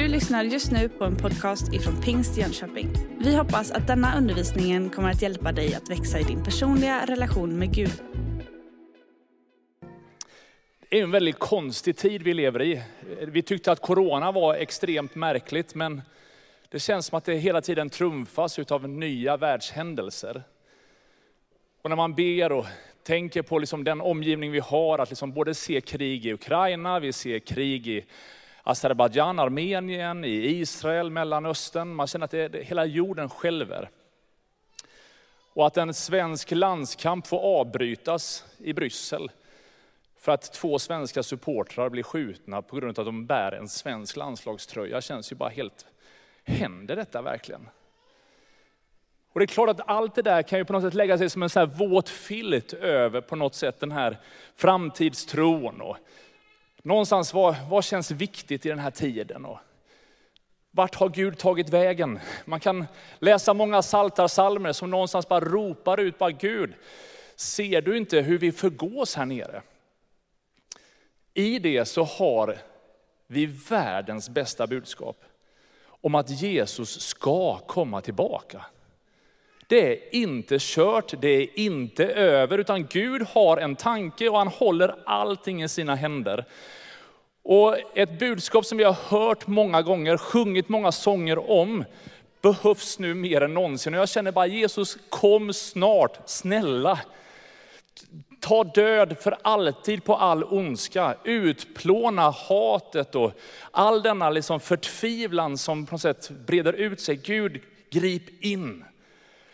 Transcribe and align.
Du 0.00 0.08
lyssnar 0.08 0.44
just 0.44 0.72
nu 0.72 0.88
på 0.88 1.04
en 1.04 1.16
podcast 1.16 1.72
ifrån 1.72 2.02
Pingst 2.02 2.36
Jönköping. 2.36 2.88
Vi 3.18 3.36
hoppas 3.36 3.70
att 3.70 3.86
denna 3.86 4.18
undervisning 4.18 4.90
kommer 4.90 5.10
att 5.10 5.22
hjälpa 5.22 5.52
dig 5.52 5.74
att 5.74 5.90
växa 5.90 6.18
i 6.20 6.22
din 6.22 6.44
personliga 6.44 7.06
relation 7.06 7.58
med 7.58 7.74
Gud. 7.74 7.92
Det 10.88 10.98
är 10.98 11.02
en 11.02 11.10
väldigt 11.10 11.38
konstig 11.38 11.96
tid 11.96 12.22
vi 12.22 12.34
lever 12.34 12.62
i. 12.62 12.82
Vi 13.20 13.42
tyckte 13.42 13.72
att 13.72 13.80
corona 13.80 14.32
var 14.32 14.54
extremt 14.54 15.14
märkligt, 15.14 15.74
men 15.74 16.02
det 16.68 16.78
känns 16.78 17.06
som 17.06 17.18
att 17.18 17.24
det 17.24 17.34
hela 17.34 17.60
tiden 17.60 17.90
trumfas 17.90 18.58
av 18.58 18.88
nya 18.88 19.36
världshändelser. 19.36 20.42
Och 21.82 21.90
när 21.90 21.96
man 21.96 22.14
ber 22.14 22.52
och 22.52 22.66
tänker 23.02 23.42
på 23.42 23.58
liksom 23.58 23.84
den 23.84 24.00
omgivning 24.00 24.52
vi 24.52 24.60
har, 24.60 24.98
att 24.98 25.10
liksom 25.10 25.32
både 25.32 25.54
se 25.54 25.80
krig 25.80 26.26
i 26.26 26.32
Ukraina, 26.32 27.00
vi 27.00 27.12
ser 27.12 27.38
krig 27.38 27.88
i 27.88 28.04
Azerbajdzjan, 28.62 29.38
Armenien, 29.38 30.24
i 30.24 30.60
Israel, 30.60 31.10
Mellanöstern. 31.10 31.94
Man 31.94 32.06
känner 32.06 32.24
att 32.24 32.30
det, 32.30 32.48
det, 32.48 32.62
hela 32.62 32.84
jorden 32.84 33.28
skälver. 33.28 33.90
Och 35.52 35.66
att 35.66 35.76
en 35.76 35.94
svensk 35.94 36.50
landskamp 36.50 37.26
får 37.26 37.38
avbrytas 37.38 38.44
i 38.58 38.72
Bryssel 38.72 39.30
för 40.20 40.32
att 40.32 40.52
två 40.52 40.78
svenska 40.78 41.22
supportrar 41.22 41.88
blir 41.88 42.02
skjutna 42.02 42.62
på 42.62 42.76
grund 42.76 42.98
av 42.98 43.02
att 43.02 43.06
de 43.06 43.26
bär 43.26 43.52
en 43.52 43.68
svensk 43.68 44.16
landslagströja 44.16 45.00
känns 45.00 45.32
ju 45.32 45.36
bara 45.36 45.48
helt, 45.48 45.86
händer 46.44 46.96
detta 46.96 47.22
verkligen? 47.22 47.68
Och 49.32 49.40
det 49.40 49.44
är 49.44 49.46
klart 49.46 49.68
att 49.68 49.88
allt 49.88 50.14
det 50.14 50.22
där 50.22 50.42
kan 50.42 50.58
ju 50.58 50.64
på 50.64 50.72
något 50.72 50.82
sätt 50.82 50.94
lägga 50.94 51.18
sig 51.18 51.30
som 51.30 51.42
en 51.42 51.50
så 51.50 51.58
här 51.58 51.66
våt 51.66 52.08
filt 52.08 52.72
över 52.72 53.20
på 53.20 53.36
något 53.36 53.54
sätt 53.54 53.80
den 53.80 53.92
här 53.92 54.18
framtidstron. 54.54 55.80
Och 55.80 55.96
någonstans 56.82 57.34
vad, 57.34 57.56
vad 57.68 57.84
känns 57.84 58.10
viktigt 58.10 58.66
i 58.66 58.68
den 58.68 58.78
här 58.78 58.90
tiden? 58.90 59.44
Och 59.44 59.58
vart 60.70 60.94
har 60.94 61.08
Gud 61.08 61.38
tagit 61.38 61.68
vägen? 61.68 62.18
Man 62.44 62.60
kan 62.60 62.86
läsa 63.18 63.54
många 63.54 63.82
saltarsalmer 63.82 64.72
som 64.72 64.90
någonstans 64.90 65.28
bara 65.28 65.40
ropar 65.40 66.00
ut, 66.00 66.18
bara 66.18 66.30
Gud, 66.30 66.74
ser 67.36 67.82
du 67.82 67.96
inte 67.96 68.20
hur 68.20 68.38
vi 68.38 68.52
förgås 68.52 69.14
här 69.14 69.26
nere? 69.26 69.62
I 71.34 71.58
det 71.58 71.84
så 71.84 72.04
har 72.04 72.58
vi 73.26 73.46
världens 73.46 74.28
bästa 74.28 74.66
budskap 74.66 75.24
om 75.86 76.14
att 76.14 76.30
Jesus 76.30 77.00
ska 77.00 77.58
komma 77.58 78.00
tillbaka. 78.00 78.64
Det 79.66 79.92
är 79.92 80.14
inte 80.14 80.56
kört, 80.60 81.20
det 81.20 81.28
är 81.28 81.58
inte 81.58 82.06
över, 82.06 82.58
utan 82.58 82.86
Gud 82.86 83.22
har 83.22 83.56
en 83.56 83.76
tanke 83.76 84.28
och 84.28 84.38
han 84.38 84.48
håller 84.48 84.94
allting 85.06 85.62
i 85.62 85.68
sina 85.68 85.94
händer. 85.94 86.44
Och 87.42 87.98
ett 87.98 88.18
budskap 88.18 88.66
som 88.66 88.78
vi 88.78 88.84
har 88.84 88.96
hört 89.08 89.46
många 89.46 89.82
gånger, 89.82 90.16
sjungit 90.16 90.68
många 90.68 90.92
sånger 90.92 91.50
om, 91.50 91.84
behövs 92.42 92.98
nu 92.98 93.14
mer 93.14 93.40
än 93.40 93.54
någonsin. 93.54 93.94
Och 93.94 94.00
jag 94.00 94.08
känner 94.08 94.32
bara 94.32 94.46
Jesus, 94.46 94.98
kom 95.08 95.52
snart, 95.52 96.18
snälla. 96.26 97.00
Ta 98.40 98.64
död 98.64 99.16
för 99.20 99.36
alltid 99.42 100.04
på 100.04 100.16
all 100.16 100.44
ondska, 100.44 101.14
utplåna 101.24 102.30
hatet 102.30 103.14
och 103.14 103.32
all 103.70 104.02
denna 104.02 104.30
liksom 104.30 104.60
förtvivlan 104.60 105.58
som 105.58 105.86
på 105.86 105.94
något 105.94 106.02
sätt 106.02 106.30
breder 106.30 106.72
ut 106.72 107.00
sig. 107.00 107.16
Gud, 107.16 107.60
grip 107.90 108.44
in. 108.44 108.84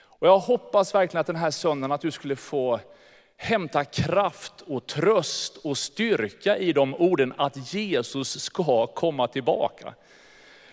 Och 0.03 0.29
jag 0.29 0.39
hoppas 0.39 0.95
verkligen 0.95 1.21
att 1.21 1.27
den 1.27 1.37
här 1.37 1.51
söndagen 1.51 1.93
att 1.93 2.01
du 2.01 2.11
skulle 2.11 2.37
få 2.37 2.81
hämta 3.37 3.85
kraft 3.85 4.61
och 4.67 4.87
tröst 4.87 5.57
och 5.57 5.79
styrka 5.79 6.57
i 6.57 6.73
de 6.73 6.95
orden 6.95 7.33
att 7.37 7.75
Jesus 7.75 8.41
ska 8.41 8.87
komma 8.87 9.29
tillbaka. 9.29 9.95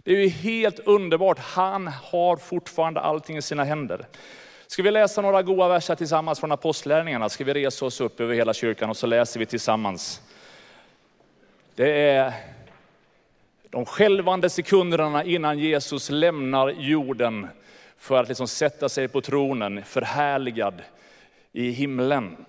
Det 0.03 0.11
är 0.11 0.21
ju 0.21 0.27
helt 0.27 0.79
underbart, 0.79 1.39
han 1.39 1.87
har 1.87 2.37
fortfarande 2.37 2.99
allting 2.99 3.37
i 3.37 3.41
sina 3.41 3.63
händer. 3.63 4.07
Ska 4.67 4.83
vi 4.83 4.91
läsa 4.91 5.21
några 5.21 5.43
goda 5.43 5.67
verser 5.67 5.95
tillsammans 5.95 6.39
från 6.39 6.51
apostlärningarna? 6.51 7.29
Ska 7.29 7.43
vi 7.43 7.53
resa 7.53 7.85
oss 7.85 8.01
upp 8.01 8.19
över 8.19 8.35
hela 8.35 8.53
kyrkan 8.53 8.89
och 8.89 8.97
så 8.97 9.07
läser 9.07 9.39
vi 9.39 9.45
tillsammans. 9.45 10.21
Det 11.75 12.09
är 12.09 12.33
de 13.69 13.85
skälvande 13.85 14.49
sekunderna 14.49 15.23
innan 15.23 15.59
Jesus 15.59 16.09
lämnar 16.09 16.69
jorden 16.69 17.47
för 17.97 18.21
att 18.21 18.27
liksom 18.27 18.47
sätta 18.47 18.89
sig 18.89 19.07
på 19.07 19.21
tronen, 19.21 19.83
förhärligad 19.83 20.81
i 21.51 21.69
himlen. 21.69 22.45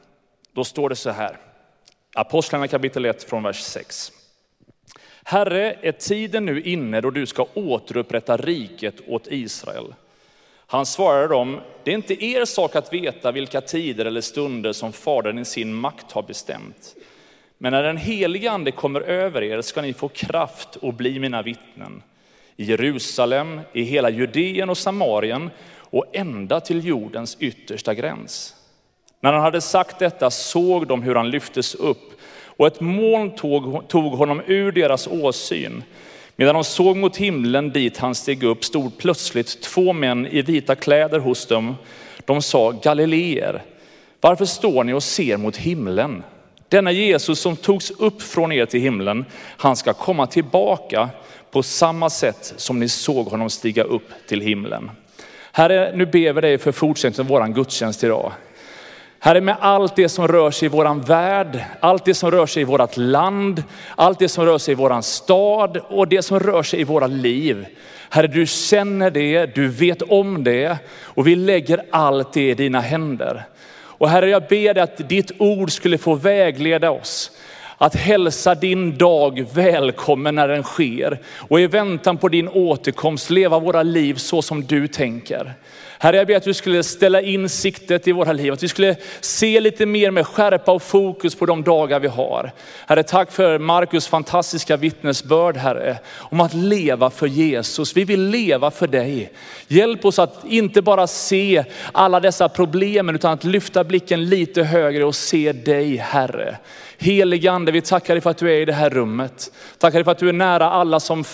Då 0.55 0.65
står 0.65 0.89
det 0.89 0.97
så 0.97 1.11
här, 1.11 1.37
Apostlarna 2.15 2.69
kapitel 2.69 3.05
1 3.05 3.23
från 3.23 3.43
vers 3.43 3.61
6. 3.61 4.13
Herre, 5.25 5.77
är 5.83 5.93
tiden 5.93 6.45
nu 6.45 6.63
inne 6.63 7.01
då 7.01 7.11
du 7.11 7.27
ska 7.27 7.47
återupprätta 7.55 8.37
riket 8.37 8.95
åt 9.07 9.27
Israel? 9.31 9.95
Han 10.67 10.87
svarade 10.87 11.29
dem, 11.29 11.61
det 11.85 11.91
är 11.91 11.95
inte 11.95 12.25
er 12.25 12.45
sak 12.45 12.77
att 12.77 12.93
veta 12.93 13.33
vilka 13.33 13.61
tider 13.61 14.05
eller 14.05 14.21
stunder 14.21 14.73
som 14.73 14.93
Fadern 14.93 15.39
i 15.39 15.45
sin 15.45 15.75
makt 15.75 16.13
har 16.13 16.23
bestämt. 16.23 16.97
Men 17.59 17.73
när 17.73 17.83
den 17.83 17.97
helige 17.97 18.51
ande 18.51 18.73
kommer 18.73 19.01
över 19.01 19.43
er 19.43 19.63
ska 19.63 19.83
ni 19.83 19.93
få 19.93 20.09
kraft 20.09 20.77
och 20.77 20.95
bli 20.95 21.19
mina 21.19 21.43
vittnen 21.43 22.03
i 22.57 22.65
Jerusalem, 22.65 23.61
i 23.73 23.83
hela 23.83 24.11
Judeen 24.11 24.71
och 24.71 24.79
Samarien 24.79 25.51
och 25.77 26.07
ända 26.13 26.61
till 26.61 26.87
jordens 26.87 27.37
yttersta 27.41 27.95
gräns. 27.95 28.57
När 29.25 29.33
han 29.33 29.43
hade 29.43 29.61
sagt 29.61 29.99
detta 29.99 30.31
såg 30.31 30.87
de 30.87 31.03
hur 31.03 31.15
han 31.15 31.31
lyftes 31.31 31.75
upp 31.75 32.21
och 32.47 32.67
ett 32.67 32.81
moln 32.81 33.31
tog, 33.31 33.89
tog 33.89 34.13
honom 34.13 34.43
ur 34.47 34.73
deras 34.73 35.07
åsyn. 35.07 35.83
Medan 36.37 36.55
de 36.55 36.65
såg 36.65 36.97
mot 36.97 37.17
himlen 37.17 37.71
dit 37.71 37.99
han 37.99 38.15
steg 38.15 38.43
upp 38.43 38.65
stod 38.65 38.99
plötsligt 38.99 39.63
två 39.63 39.93
män 39.93 40.27
i 40.27 40.43
vita 40.43 40.75
kläder 40.75 41.19
hos 41.19 41.47
dem. 41.47 41.77
De 42.25 42.43
sa 42.43 42.71
Galileer, 42.71 43.63
varför 44.21 44.45
står 44.45 44.85
ni 44.85 44.93
och 44.93 45.03
ser 45.03 45.37
mot 45.37 45.57
himlen? 45.57 46.23
Denna 46.69 46.93
Jesus 46.93 47.41
som 47.41 47.57
togs 47.57 47.91
upp 47.91 48.23
från 48.23 48.53
er 48.53 48.67
till 48.67 48.81
himlen, 48.81 49.25
han 49.57 49.77
ska 49.77 49.93
komma 49.93 50.27
tillbaka 50.27 51.09
på 51.51 51.63
samma 51.63 52.11
sätt 52.11 52.55
som 52.57 52.81
ni 52.81 52.89
såg 52.89 53.27
honom 53.27 53.51
stiga 53.51 53.83
upp 53.83 54.09
till 54.29 54.41
himlen. 54.41 54.91
Herre, 55.53 55.97
nu 55.97 56.07
ber 56.07 56.33
vi 56.33 56.41
dig 56.41 56.59
för 56.59 56.73
fortsättningen 56.73 57.33
av 57.33 57.41
vår 57.41 57.55
gudstjänst 57.55 58.05
idag. 58.05 58.33
Herre, 59.25 59.41
med 59.41 59.57
allt 59.61 59.97
det 59.97 60.09
som 60.09 60.29
rör 60.29 60.51
sig 60.51 60.67
i 60.67 60.69
våran 60.69 61.01
värld, 61.01 61.65
allt 61.81 62.05
det 62.05 62.15
som 62.15 62.31
rör 62.31 62.47
sig 62.47 62.63
i 62.63 62.65
vårat 62.65 62.97
land, 62.97 63.63
allt 63.97 64.19
det 64.19 64.29
som 64.29 64.47
rör 64.47 64.59
sig 64.59 64.73
i 64.73 64.75
våran 64.75 65.03
stad 65.03 65.81
och 65.89 66.09
det 66.09 66.23
som 66.23 66.41
rör 66.41 66.63
sig 66.63 66.81
i 66.81 66.85
våra 66.85 67.07
liv. 67.07 67.67
Herre, 68.11 68.27
du 68.27 68.47
känner 68.47 69.11
det, 69.11 69.55
du 69.55 69.69
vet 69.69 70.03
om 70.03 70.45
det 70.45 70.79
och 71.03 71.27
vi 71.27 71.37
lägger 71.37 71.83
allt 71.91 72.33
det 72.33 72.51
i 72.51 72.55
dina 72.55 72.81
händer. 72.81 73.45
Och 73.77 74.09
Herre, 74.09 74.31
jag 74.31 74.43
ber 74.43 74.75
dig 74.75 74.83
att 74.83 75.09
ditt 75.09 75.33
ord 75.39 75.73
skulle 75.73 75.99
få 75.99 76.15
vägleda 76.15 76.91
oss 76.91 77.31
att 77.79 77.95
hälsa 77.95 78.55
din 78.55 78.99
dag 78.99 79.47
välkommen 79.55 80.35
när 80.35 80.49
den 80.49 80.63
sker 80.63 81.19
och 81.39 81.61
i 81.61 81.67
väntan 81.67 82.19
på 82.19 82.29
din 82.29 82.49
återkomst 82.49 83.31
leva 83.31 83.59
våra 83.59 83.83
liv 83.83 84.15
så 84.15 84.43
som 84.43 84.65
du 84.65 84.89
tänker. 84.89 85.55
Herre, 86.05 86.17
jag 86.17 86.27
ber 86.27 86.37
att 86.37 86.43
du 86.43 86.55
skulle 86.55 86.83
ställa 86.83 87.21
in 87.21 87.49
siktet 87.49 88.09
i 88.09 88.13
våra 88.13 88.33
liv, 88.33 88.53
att 88.53 88.63
vi 88.63 88.69
skulle 88.69 88.97
se 89.21 89.61
lite 89.61 89.87
mer 89.87 90.11
med 90.11 90.27
skärpa 90.27 90.73
och 90.73 90.83
fokus 90.83 91.35
på 91.35 91.47
de 91.47 91.63
dagar 91.63 92.01
vi 92.01 92.09
har. 92.09 92.53
Herre, 92.87 93.03
tack 93.03 93.33
för 93.33 93.59
Markus 93.59 94.07
fantastiska 94.07 94.77
vittnesbörd, 94.77 95.57
Herre, 95.57 95.99
om 96.19 96.41
att 96.41 96.55
leva 96.55 97.11
för 97.11 97.27
Jesus. 97.27 97.97
Vi 97.97 98.05
vill 98.05 98.21
leva 98.21 98.71
för 98.71 98.87
dig. 98.87 99.33
Hjälp 99.69 100.05
oss 100.05 100.19
att 100.19 100.45
inte 100.49 100.83
bara 100.83 101.07
se 101.07 101.65
alla 101.93 102.21
dessa 102.21 102.49
problemen, 102.49 103.15
utan 103.15 103.33
att 103.33 103.45
lyfta 103.45 103.85
blicken 103.85 104.29
lite 104.29 104.63
högre 104.63 105.05
och 105.05 105.15
se 105.15 105.53
dig, 105.53 105.97
Herre. 105.97 106.57
Helige 106.99 107.51
Ande, 107.53 107.73
vi 107.73 107.81
tackar 107.81 108.15
dig 108.15 108.21
för 108.21 108.31
att 108.31 108.39
du 108.39 108.53
är 108.53 108.61
i 108.61 108.65
det 108.65 108.73
här 108.73 108.91
rummet. 108.91 109.53
Tackar 109.79 109.99
dig 109.99 110.05
för 110.05 110.13
att 110.13 110.19
du 110.19 110.29
är 110.29 110.33
nära 110.33 110.71
alla 110.71 111.01
som 111.01 111.25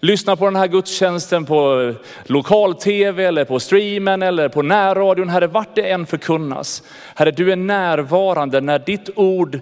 lyssnar 0.00 0.36
på 0.36 0.44
den 0.44 0.56
här 0.56 0.66
gudstjänsten 0.66 1.46
på 1.46 1.94
lokal-tv 2.24 3.24
eller 3.24 3.44
på 3.44 3.60
streamen 3.60 4.22
eller 4.22 4.48
på 4.48 4.62
närradion. 4.62 5.28
Herre, 5.28 5.46
vart 5.46 5.74
det 5.74 5.90
än 5.90 6.06
förkunnas. 6.06 6.82
Herre, 7.14 7.30
du 7.30 7.52
är 7.52 7.56
närvarande 7.56 8.60
när 8.60 8.78
ditt 8.78 9.10
ord 9.14 9.60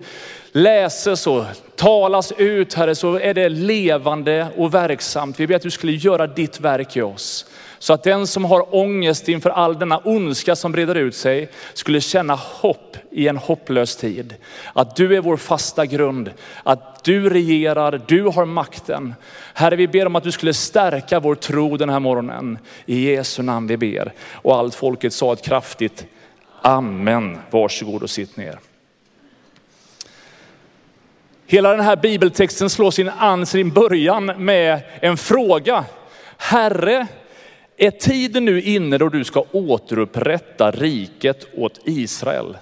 läses 0.53 1.27
och 1.27 1.45
talas 1.77 2.33
ut, 2.33 2.75
Herre, 2.75 2.95
så 2.95 3.19
är 3.19 3.35
det 3.35 3.49
levande 3.49 4.47
och 4.57 4.75
verksamt. 4.75 5.41
Vi 5.41 5.47
ber 5.47 5.55
att 5.55 5.63
du 5.63 5.71
skulle 5.71 5.93
göra 5.93 6.27
ditt 6.27 6.61
verk 6.61 6.97
i 6.97 7.03
oss. 7.03 7.47
Så 7.79 7.93
att 7.93 8.03
den 8.03 8.27
som 8.27 8.45
har 8.45 8.75
ångest 8.75 9.29
inför 9.29 9.51
all 9.51 9.79
denna 9.79 9.99
ondska 9.99 10.57
som 10.57 10.73
breder 10.73 10.95
ut 10.95 11.15
sig 11.15 11.51
skulle 11.75 12.01
känna 12.01 12.35
hopp 12.35 12.97
i 13.11 13.29
en 13.29 13.37
hopplös 13.37 13.97
tid. 13.97 14.35
Att 14.73 14.97
du 14.97 15.17
är 15.17 15.21
vår 15.21 15.37
fasta 15.37 15.87
grund, 15.87 16.33
att 16.63 17.05
du 17.05 17.31
regerar, 17.31 18.01
du 18.07 18.23
har 18.23 18.45
makten. 18.45 19.15
Herre, 19.55 19.77
vi 19.77 19.89
ber 19.89 20.07
om 20.07 20.17
att 20.17 20.25
du 20.25 20.33
skulle 20.33 20.55
stärka 20.55 21.21
vår 21.21 21.35
tro 21.35 21.77
den 21.77 21.91
här 21.91 22.01
morgonen. 22.01 22.59
I 22.87 23.11
Jesu 23.11 23.43
namn 23.43 23.67
vi 23.67 23.77
ber. 23.77 24.13
Och 24.33 24.57
allt 24.57 24.75
folket 24.75 25.13
sa 25.13 25.33
ett 25.33 25.43
kraftigt 25.43 26.07
Amen. 26.63 27.39
Varsågod 27.51 28.03
och 28.03 28.11
sitt 28.11 28.37
ner. 28.37 28.59
Hela 31.47 31.71
den 31.71 31.81
här 31.81 31.97
bibeltexten 31.97 32.71
slår 32.71 32.91
sin 32.91 33.09
an 33.09 33.47
sin 33.47 33.71
början 33.71 34.27
med 34.27 34.81
en 35.01 35.17
fråga. 35.17 35.85
Herre, 36.37 37.07
är 37.79 37.91
tiden 37.91 38.45
nu 38.45 38.63
inne 38.63 38.99
då 38.99 39.09
du 39.09 39.25
ska 39.25 39.45
återupprätta 39.53 40.71
riket 40.71 41.47
åt 41.57 41.81
Israel? 41.85 42.57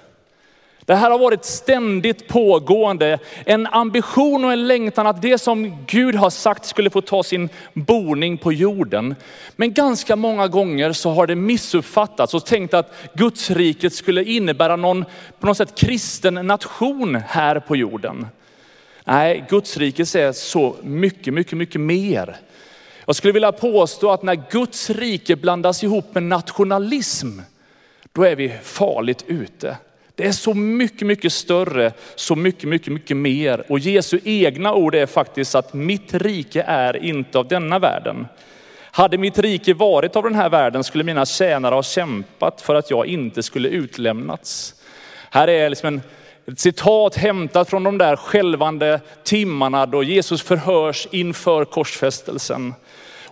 Det 0.85 0.95
här 0.95 1.11
har 1.11 1.19
varit 1.19 1.45
ständigt 1.45 2.27
pågående, 2.27 3.19
en 3.45 3.67
ambition 3.67 4.45
och 4.45 4.51
en 4.53 4.67
längtan 4.67 5.07
att 5.07 5.21
det 5.21 5.37
som 5.37 5.85
Gud 5.87 6.15
har 6.15 6.29
sagt 6.29 6.65
skulle 6.65 6.89
få 6.89 7.01
ta 7.01 7.23
sin 7.23 7.49
boning 7.73 8.37
på 8.37 8.53
jorden. 8.53 9.15
Men 9.55 9.73
ganska 9.73 10.15
många 10.15 10.47
gånger 10.47 10.91
så 10.91 11.09
har 11.09 11.27
det 11.27 11.35
missuppfattats 11.35 12.33
och 12.33 12.45
tänkt 12.45 12.73
att 12.73 12.93
Guds 13.13 13.51
riket 13.51 13.93
skulle 13.93 14.23
innebära 14.23 14.75
någon 14.75 15.05
på 15.39 15.47
något 15.47 15.57
sätt 15.57 15.75
kristen 15.75 16.33
nation 16.33 17.15
här 17.27 17.59
på 17.59 17.75
jorden. 17.75 18.27
Nej, 19.03 19.45
Guds 19.49 19.77
rike 19.77 20.01
är 20.01 20.31
så 20.31 20.75
mycket, 20.83 21.33
mycket, 21.33 21.57
mycket 21.57 21.81
mer. 21.81 22.37
Jag 23.09 23.15
skulle 23.15 23.33
vilja 23.33 23.51
påstå 23.51 24.11
att 24.11 24.23
när 24.23 24.43
Guds 24.51 24.89
rike 24.89 25.35
blandas 25.35 25.83
ihop 25.83 26.13
med 26.13 26.23
nationalism, 26.23 27.39
då 28.13 28.23
är 28.23 28.35
vi 28.35 28.53
farligt 28.63 29.23
ute. 29.27 29.77
Det 30.15 30.25
är 30.25 30.31
så 30.31 30.53
mycket, 30.53 31.07
mycket 31.07 31.33
större, 31.33 31.91
så 32.15 32.35
mycket, 32.35 32.69
mycket, 32.69 32.93
mycket 32.93 33.17
mer. 33.17 33.63
Och 33.69 33.79
Jesu 33.79 34.19
egna 34.23 34.73
ord 34.73 34.95
är 34.95 35.05
faktiskt 35.05 35.55
att 35.55 35.73
mitt 35.73 36.13
rike 36.13 36.61
är 36.61 37.03
inte 37.05 37.39
av 37.39 37.47
denna 37.47 37.79
världen. 37.79 38.27
Hade 38.91 39.17
mitt 39.17 39.39
rike 39.39 39.73
varit 39.73 40.15
av 40.15 40.23
den 40.23 40.35
här 40.35 40.49
världen 40.49 40.83
skulle 40.83 41.03
mina 41.03 41.25
tjänare 41.25 41.75
ha 41.75 41.83
kämpat 41.83 42.61
för 42.61 42.75
att 42.75 42.91
jag 42.91 43.05
inte 43.05 43.43
skulle 43.43 43.69
utlämnats. 43.69 44.75
Här 45.29 45.47
är 45.47 45.69
liksom 45.69 45.87
en, 45.87 46.01
ett 46.47 46.59
citat 46.59 47.15
hämtat 47.15 47.69
från 47.69 47.83
de 47.83 47.97
där 47.97 48.15
skälvande 48.15 49.01
timmarna 49.23 49.85
då 49.85 50.03
Jesus 50.03 50.41
förhörs 50.41 51.07
inför 51.11 51.65
korsfästelsen. 51.65 52.73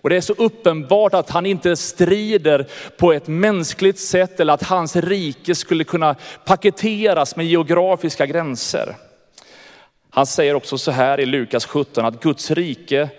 Och 0.06 0.10
det 0.10 0.18
är 0.18 0.22
så 0.22 0.34
uppenbart 0.34 1.14
att 1.14 1.30
han 1.30 1.46
inte 1.46 1.76
strider 1.76 2.68
på 2.98 3.14
ett 3.14 3.28
mänskligt 3.28 4.00
sätt 4.00 4.40
eller 4.40 4.54
att 4.54 4.64
hans 4.64 4.96
rike 4.96 5.56
skulle 5.56 5.84
kunna 5.84 6.16
paketeras 6.46 7.36
med 7.36 7.46
geografiska 7.46 8.26
gränser. 8.26 8.96
Han 10.10 10.26
säger 10.26 10.56
också 10.56 10.78
så 10.78 10.92
här 10.92 11.20
i 11.20 11.26
Lukas 11.26 11.66
17 11.66 12.06
att 12.06 12.22
Guds 12.22 12.52
rike 12.52 13.10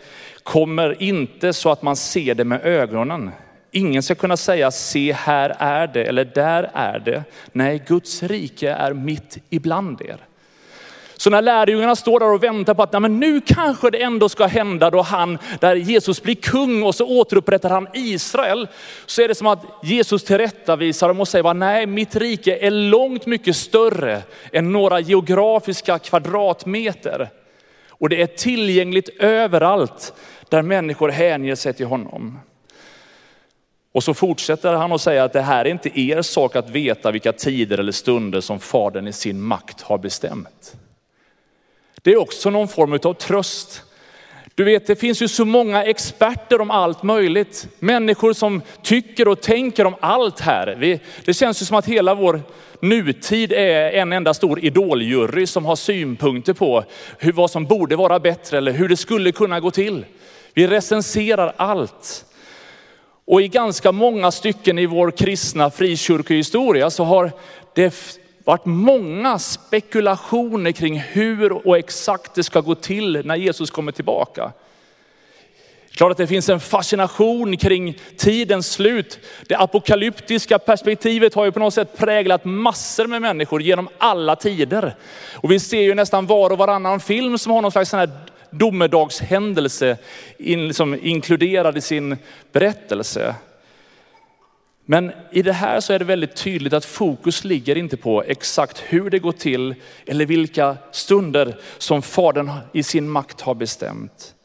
kommer 0.42 1.02
inte 1.02 1.52
så 1.52 1.70
att 1.70 1.82
man 1.82 1.96
ser 1.96 2.34
det 2.34 2.44
med 2.44 2.64
ögonen. 2.64 3.30
Ingen 3.70 4.02
ska 4.02 4.14
kunna 4.14 4.36
säga 4.36 4.70
se 4.70 5.12
här 5.12 5.56
är 5.58 5.86
det 5.86 6.04
eller 6.04 6.24
där 6.24 6.70
är 6.74 6.98
det. 6.98 7.24
Nej, 7.52 7.82
Guds 7.86 8.22
rike 8.22 8.70
är 8.70 8.92
mitt 8.92 9.38
ibland 9.50 10.02
er. 10.02 10.18
Så 11.18 11.30
när 11.30 11.42
lärjungarna 11.42 11.96
står 11.96 12.20
där 12.20 12.32
och 12.32 12.42
väntar 12.42 12.74
på 12.74 12.82
att 12.82 12.92
nej, 12.92 13.00
men 13.00 13.20
nu 13.20 13.40
kanske 13.40 13.90
det 13.90 14.02
ändå 14.02 14.28
ska 14.28 14.46
hända 14.46 14.90
då 14.90 15.02
han, 15.02 15.38
där 15.60 15.76
Jesus 15.76 16.22
blir 16.22 16.34
kung 16.34 16.82
och 16.82 16.94
så 16.94 17.06
återupprättar 17.06 17.70
han 17.70 17.88
Israel. 17.94 18.68
Så 19.06 19.22
är 19.22 19.28
det 19.28 19.34
som 19.34 19.46
att 19.46 19.64
Jesus 19.82 20.24
tillrättavisar 20.24 21.08
dem 21.08 21.20
och 21.20 21.28
säger, 21.28 21.54
nej 21.54 21.86
mitt 21.86 22.16
rike 22.16 22.56
är 22.56 22.70
långt 22.70 23.26
mycket 23.26 23.56
större 23.56 24.22
än 24.52 24.72
några 24.72 25.00
geografiska 25.00 25.98
kvadratmeter. 25.98 27.28
Och 27.88 28.08
det 28.08 28.22
är 28.22 28.26
tillgängligt 28.26 29.08
överallt 29.18 30.14
där 30.48 30.62
människor 30.62 31.08
hänger 31.08 31.54
sig 31.54 31.72
till 31.72 31.86
honom. 31.86 32.38
Och 33.92 34.04
så 34.04 34.14
fortsätter 34.14 34.72
han 34.72 34.92
att 34.92 35.00
säga 35.00 35.24
att 35.24 35.32
det 35.32 35.40
här 35.40 35.64
är 35.64 35.70
inte 35.70 36.00
er 36.00 36.22
sak 36.22 36.56
att 36.56 36.70
veta 36.70 37.10
vilka 37.10 37.32
tider 37.32 37.78
eller 37.78 37.92
stunder 37.92 38.40
som 38.40 38.60
Fadern 38.60 39.08
i 39.08 39.12
sin 39.12 39.40
makt 39.40 39.80
har 39.80 39.98
bestämt. 39.98 40.76
Det 42.06 42.12
är 42.12 42.16
också 42.20 42.50
någon 42.50 42.68
form 42.68 42.98
av 43.02 43.14
tröst. 43.14 43.82
Du 44.54 44.64
vet, 44.64 44.86
det 44.86 44.96
finns 44.96 45.22
ju 45.22 45.28
så 45.28 45.44
många 45.44 45.84
experter 45.84 46.60
om 46.60 46.70
allt 46.70 47.02
möjligt. 47.02 47.68
Människor 47.78 48.32
som 48.32 48.62
tycker 48.82 49.28
och 49.28 49.40
tänker 49.40 49.84
om 49.84 49.94
allt 50.00 50.40
här. 50.40 50.76
Vi, 50.78 51.00
det 51.24 51.34
känns 51.34 51.62
ju 51.62 51.66
som 51.66 51.76
att 51.76 51.86
hela 51.86 52.14
vår 52.14 52.40
nutid 52.80 53.52
är 53.52 53.90
en 53.90 54.12
enda 54.12 54.34
stor 54.34 54.64
idoljury 54.64 55.46
som 55.46 55.64
har 55.64 55.76
synpunkter 55.76 56.52
på 56.52 56.84
hur, 57.18 57.32
vad 57.32 57.50
som 57.50 57.64
borde 57.64 57.96
vara 57.96 58.20
bättre 58.20 58.58
eller 58.58 58.72
hur 58.72 58.88
det 58.88 58.96
skulle 58.96 59.32
kunna 59.32 59.60
gå 59.60 59.70
till. 59.70 60.04
Vi 60.54 60.66
recenserar 60.66 61.52
allt. 61.56 62.24
Och 63.24 63.42
i 63.42 63.48
ganska 63.48 63.92
många 63.92 64.30
stycken 64.30 64.78
i 64.78 64.86
vår 64.86 65.10
kristna 65.10 65.70
frikyrkohistoria 65.70 66.90
så 66.90 67.04
har 67.04 67.32
det 67.74 68.18
varit 68.46 68.64
många 68.64 69.38
spekulationer 69.38 70.72
kring 70.72 70.98
hur 70.98 71.66
och 71.66 71.78
exakt 71.78 72.34
det 72.34 72.42
ska 72.42 72.60
gå 72.60 72.74
till 72.74 73.22
när 73.24 73.36
Jesus 73.36 73.70
kommer 73.70 73.92
tillbaka. 73.92 74.52
Klart 75.90 76.10
att 76.10 76.16
det 76.16 76.26
finns 76.26 76.48
en 76.48 76.60
fascination 76.60 77.56
kring 77.56 77.98
tidens 78.16 78.72
slut. 78.72 79.18
Det 79.48 79.56
apokalyptiska 79.56 80.58
perspektivet 80.58 81.34
har 81.34 81.44
ju 81.44 81.52
på 81.52 81.58
något 81.58 81.74
sätt 81.74 81.96
präglat 81.98 82.44
massor 82.44 83.06
med 83.06 83.22
människor 83.22 83.62
genom 83.62 83.88
alla 83.98 84.36
tider. 84.36 84.94
Och 85.34 85.50
vi 85.50 85.60
ser 85.60 85.80
ju 85.80 85.94
nästan 85.94 86.26
var 86.26 86.50
och 86.50 86.58
varannan 86.58 87.00
film 87.00 87.38
som 87.38 87.52
har 87.52 87.62
någon 87.62 87.72
slags 87.72 87.90
sån 87.90 88.00
här 88.00 88.10
domedagshändelse 88.50 89.96
in, 90.38 90.68
liksom 90.68 90.98
inkluderad 91.02 91.76
i 91.76 91.80
sin 91.80 92.16
berättelse. 92.52 93.34
Men 94.88 95.12
i 95.30 95.42
det 95.42 95.52
här 95.52 95.80
så 95.80 95.92
är 95.92 95.98
det 95.98 96.04
väldigt 96.04 96.36
tydligt 96.36 96.72
att 96.72 96.84
fokus 96.84 97.44
ligger 97.44 97.76
inte 97.76 97.96
på 97.96 98.22
exakt 98.22 98.82
hur 98.88 99.10
det 99.10 99.18
går 99.18 99.32
till 99.32 99.74
eller 100.06 100.26
vilka 100.26 100.76
stunder 100.92 101.60
som 101.78 102.02
Fadern 102.02 102.52
i 102.72 102.82
sin 102.82 103.08
makt 103.08 103.40
har 103.40 103.54
bestämt. 103.54 104.35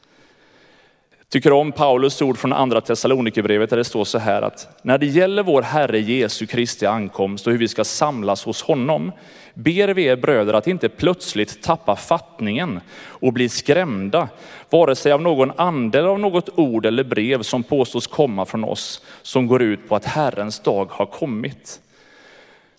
Tycker 1.31 1.53
om 1.53 1.71
Paulus 1.71 2.21
ord 2.21 2.37
från 2.37 2.53
andra 2.53 2.81
Thessalonikerbrevet 2.81 3.69
där 3.69 3.77
det 3.77 3.83
står 3.83 4.05
så 4.05 4.17
här 4.17 4.41
att 4.41 4.67
när 4.81 4.97
det 4.97 5.05
gäller 5.05 5.43
vår 5.43 5.61
Herre 5.61 5.99
Jesu 5.99 6.45
Kristi 6.45 6.85
ankomst 6.85 7.47
och 7.47 7.53
hur 7.53 7.59
vi 7.59 7.67
ska 7.67 7.83
samlas 7.83 8.45
hos 8.45 8.63
honom 8.63 9.11
ber 9.53 9.87
vi 9.87 10.05
er 10.05 10.15
bröder 10.15 10.53
att 10.53 10.67
inte 10.67 10.89
plötsligt 10.89 11.63
tappa 11.63 11.95
fattningen 11.95 12.79
och 13.05 13.33
bli 13.33 13.49
skrämda, 13.49 14.29
vare 14.69 14.95
sig 14.95 15.11
av 15.11 15.21
någon 15.21 15.51
ande 15.55 15.99
eller 15.99 16.09
av 16.09 16.19
något 16.19 16.49
ord 16.55 16.85
eller 16.85 17.03
brev 17.03 17.41
som 17.41 17.63
påstås 17.63 18.07
komma 18.07 18.45
från 18.45 18.63
oss, 18.63 19.05
som 19.21 19.47
går 19.47 19.61
ut 19.61 19.89
på 19.89 19.95
att 19.95 20.05
Herrens 20.05 20.59
dag 20.59 20.91
har 20.91 21.05
kommit. 21.05 21.79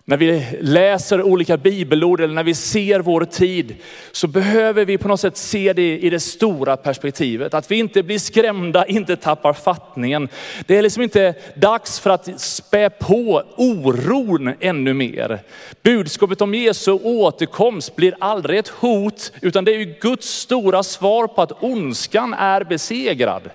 När 0.05 0.17
vi 0.17 0.45
läser 0.61 1.21
olika 1.21 1.57
bibelord 1.57 2.21
eller 2.21 2.33
när 2.33 2.43
vi 2.43 2.53
ser 2.53 2.99
vår 2.99 3.25
tid 3.25 3.75
så 4.11 4.27
behöver 4.27 4.85
vi 4.85 4.97
på 4.97 5.07
något 5.07 5.19
sätt 5.19 5.37
se 5.37 5.73
det 5.73 5.99
i 5.99 6.09
det 6.09 6.19
stora 6.19 6.77
perspektivet. 6.77 7.53
Att 7.53 7.71
vi 7.71 7.75
inte 7.75 8.03
blir 8.03 8.19
skrämda, 8.19 8.85
inte 8.85 9.15
tappar 9.15 9.53
fattningen. 9.53 10.29
Det 10.65 10.77
är 10.77 10.81
liksom 10.81 11.03
inte 11.03 11.35
dags 11.55 11.99
för 11.99 12.09
att 12.09 12.41
spä 12.41 12.89
på 12.89 13.43
oron 13.57 14.53
ännu 14.59 14.93
mer. 14.93 15.39
Budskapet 15.83 16.41
om 16.41 16.55
Jesu 16.55 16.91
återkomst 16.91 17.95
blir 17.95 18.15
aldrig 18.19 18.59
ett 18.59 18.67
hot, 18.67 19.31
utan 19.41 19.65
det 19.65 19.71
är 19.71 19.79
ju 19.79 19.95
Guds 20.01 20.29
stora 20.29 20.83
svar 20.83 21.27
på 21.27 21.41
att 21.41 21.63
ondskan 21.63 22.33
är 22.33 22.63
besegrad. 22.63 23.49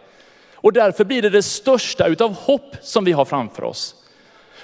Och 0.54 0.72
därför 0.72 1.04
blir 1.04 1.22
det 1.22 1.30
det 1.30 1.42
största 1.42 2.06
utav 2.06 2.32
hopp 2.32 2.76
som 2.82 3.04
vi 3.04 3.12
har 3.12 3.24
framför 3.24 3.64
oss. 3.64 3.94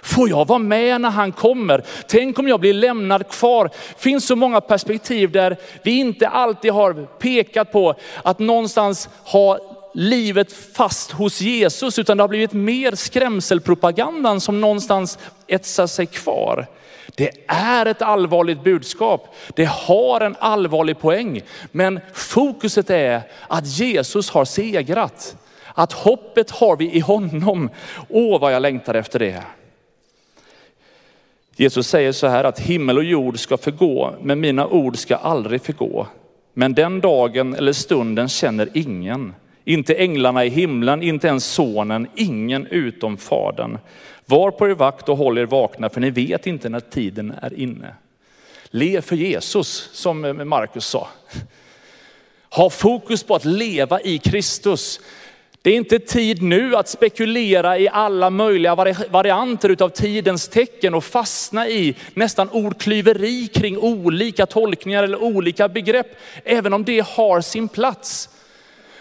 Får 0.05 0.29
jag 0.29 0.49
vara 0.49 0.59
med 0.59 1.01
när 1.01 1.11
han 1.11 1.33
kommer? 1.33 1.85
Tänk 2.07 2.39
om 2.39 2.49
jag 2.49 2.61
blir 2.61 2.75
lämnad 2.75 3.29
kvar? 3.29 3.65
Det 3.65 4.03
finns 4.03 4.27
så 4.27 4.37
många 4.37 4.61
perspektiv 4.61 5.31
där 5.31 5.57
vi 5.83 5.91
inte 5.91 6.29
alltid 6.29 6.73
har 6.73 7.07
pekat 7.19 7.73
på 7.73 7.95
att 8.23 8.39
någonstans 8.39 9.09
ha 9.25 9.59
livet 9.95 10.53
fast 10.53 11.11
hos 11.11 11.41
Jesus, 11.41 11.99
utan 11.99 12.17
det 12.17 12.23
har 12.23 12.29
blivit 12.29 12.53
mer 12.53 12.95
skrämselpropagandan 12.95 14.41
som 14.41 14.61
någonstans 14.61 15.19
etsar 15.47 15.87
sig 15.87 16.07
kvar. 16.07 16.67
Det 17.17 17.31
är 17.47 17.87
ett 17.87 18.03
allvarligt 18.03 18.65
budskap. 18.65 19.35
Det 19.55 19.65
har 19.65 20.21
en 20.21 20.37
allvarlig 20.39 20.99
poäng. 20.99 21.41
Men 21.73 22.01
fokuset 22.13 22.91
är 22.91 23.23
att 23.49 23.67
Jesus 23.67 24.31
har 24.31 24.45
segrat. 24.45 25.37
Att 25.75 25.93
hoppet 25.93 26.51
har 26.51 26.77
vi 26.77 26.93
i 26.93 27.01
honom. 27.01 27.71
Åh 28.09 28.41
vad 28.41 28.55
jag 28.55 28.63
längtar 28.63 28.95
efter 28.95 29.19
det. 29.19 29.43
Jesus 31.57 31.89
säger 31.89 32.13
så 32.13 32.27
här 32.27 32.45
att 32.45 32.61
himmel 32.61 32.99
och 32.99 33.05
jord 33.05 33.39
ska 33.39 33.57
förgå, 33.57 34.15
men 34.23 34.41
mina 34.41 34.67
ord 34.67 34.97
ska 34.97 35.17
aldrig 35.17 35.63
förgå. 35.63 36.07
Men 36.55 36.75
den 36.75 37.01
dagen 37.01 37.55
eller 37.55 37.73
stunden 37.73 38.29
känner 38.29 38.69
ingen, 38.75 39.35
inte 39.65 39.95
änglarna 39.95 40.45
i 40.45 40.49
himlen, 40.49 41.03
inte 41.03 41.27
ens 41.29 41.45
sonen, 41.45 42.07
ingen 42.15 42.67
utom 42.67 43.17
fadern. 43.17 43.79
Var 44.27 44.51
på 44.51 44.69
er 44.69 44.75
vakt 44.75 45.09
och 45.09 45.17
håll 45.17 45.39
er 45.39 45.47
vakna, 45.47 45.89
för 45.91 46.01
ni 46.01 46.11
vet 46.11 46.47
inte 46.47 46.69
när 46.69 46.81
tiden 46.81 47.35
är 47.43 47.55
inne. 47.55 47.95
Lev 48.67 49.01
för 49.01 49.17
Jesus, 49.17 49.91
som 49.93 50.49
Markus 50.49 50.87
sa. 50.87 51.09
Ha 52.51 52.71
fokus 52.71 53.23
på 53.23 53.35
att 53.35 53.45
leva 53.45 54.01
i 54.01 54.19
Kristus. 54.19 55.01
Det 55.65 55.71
är 55.71 55.77
inte 55.77 55.99
tid 55.99 56.43
nu 56.43 56.77
att 56.77 56.89
spekulera 56.89 57.79
i 57.79 57.89
alla 57.89 58.31
möjliga 58.31 58.75
varianter 59.11 59.69
utav 59.69 59.89
tidens 59.89 60.49
tecken 60.49 60.95
och 60.95 61.05
fastna 61.05 61.69
i 61.69 61.97
nästan 62.15 62.49
ordklyveri 62.49 63.47
kring 63.47 63.79
olika 63.79 64.47
tolkningar 64.47 65.03
eller 65.03 65.23
olika 65.23 65.69
begrepp, 65.69 66.07
även 66.45 66.73
om 66.73 66.85
det 66.85 67.07
har 67.07 67.41
sin 67.41 67.69
plats. 67.69 68.29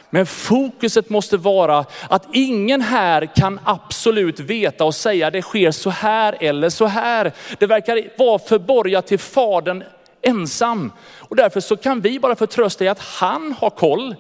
Men 0.10 0.26
fokuset 0.26 1.10
måste 1.10 1.38
vara 1.38 1.86
att 2.10 2.28
ingen 2.34 2.82
här 2.82 3.36
kan 3.36 3.60
absolut 3.64 4.40
veta 4.40 4.86
och 4.86 4.96
säga 4.96 5.32
det 5.32 5.42
sker 5.42 5.72
så 5.72 5.90
här 5.90 6.38
eller 6.40 6.70
så 6.70 6.86
här. 6.86 7.32
Det 7.60 7.68
verkar 7.68 8.18
vara 8.18 8.40
förborgat 8.40 9.08
till 9.08 9.20
Fadern 9.20 9.84
ensam. 10.22 10.92
Och 11.20 11.36
därför 11.36 11.60
så 11.60 11.78
kan 11.78 12.02
vi 12.02 12.20
bara 12.20 12.36
förtrösta 12.36 12.86
i 12.86 12.88
att 12.88 13.00
han 13.00 13.56
har 13.60 13.70
koll 13.70 14.16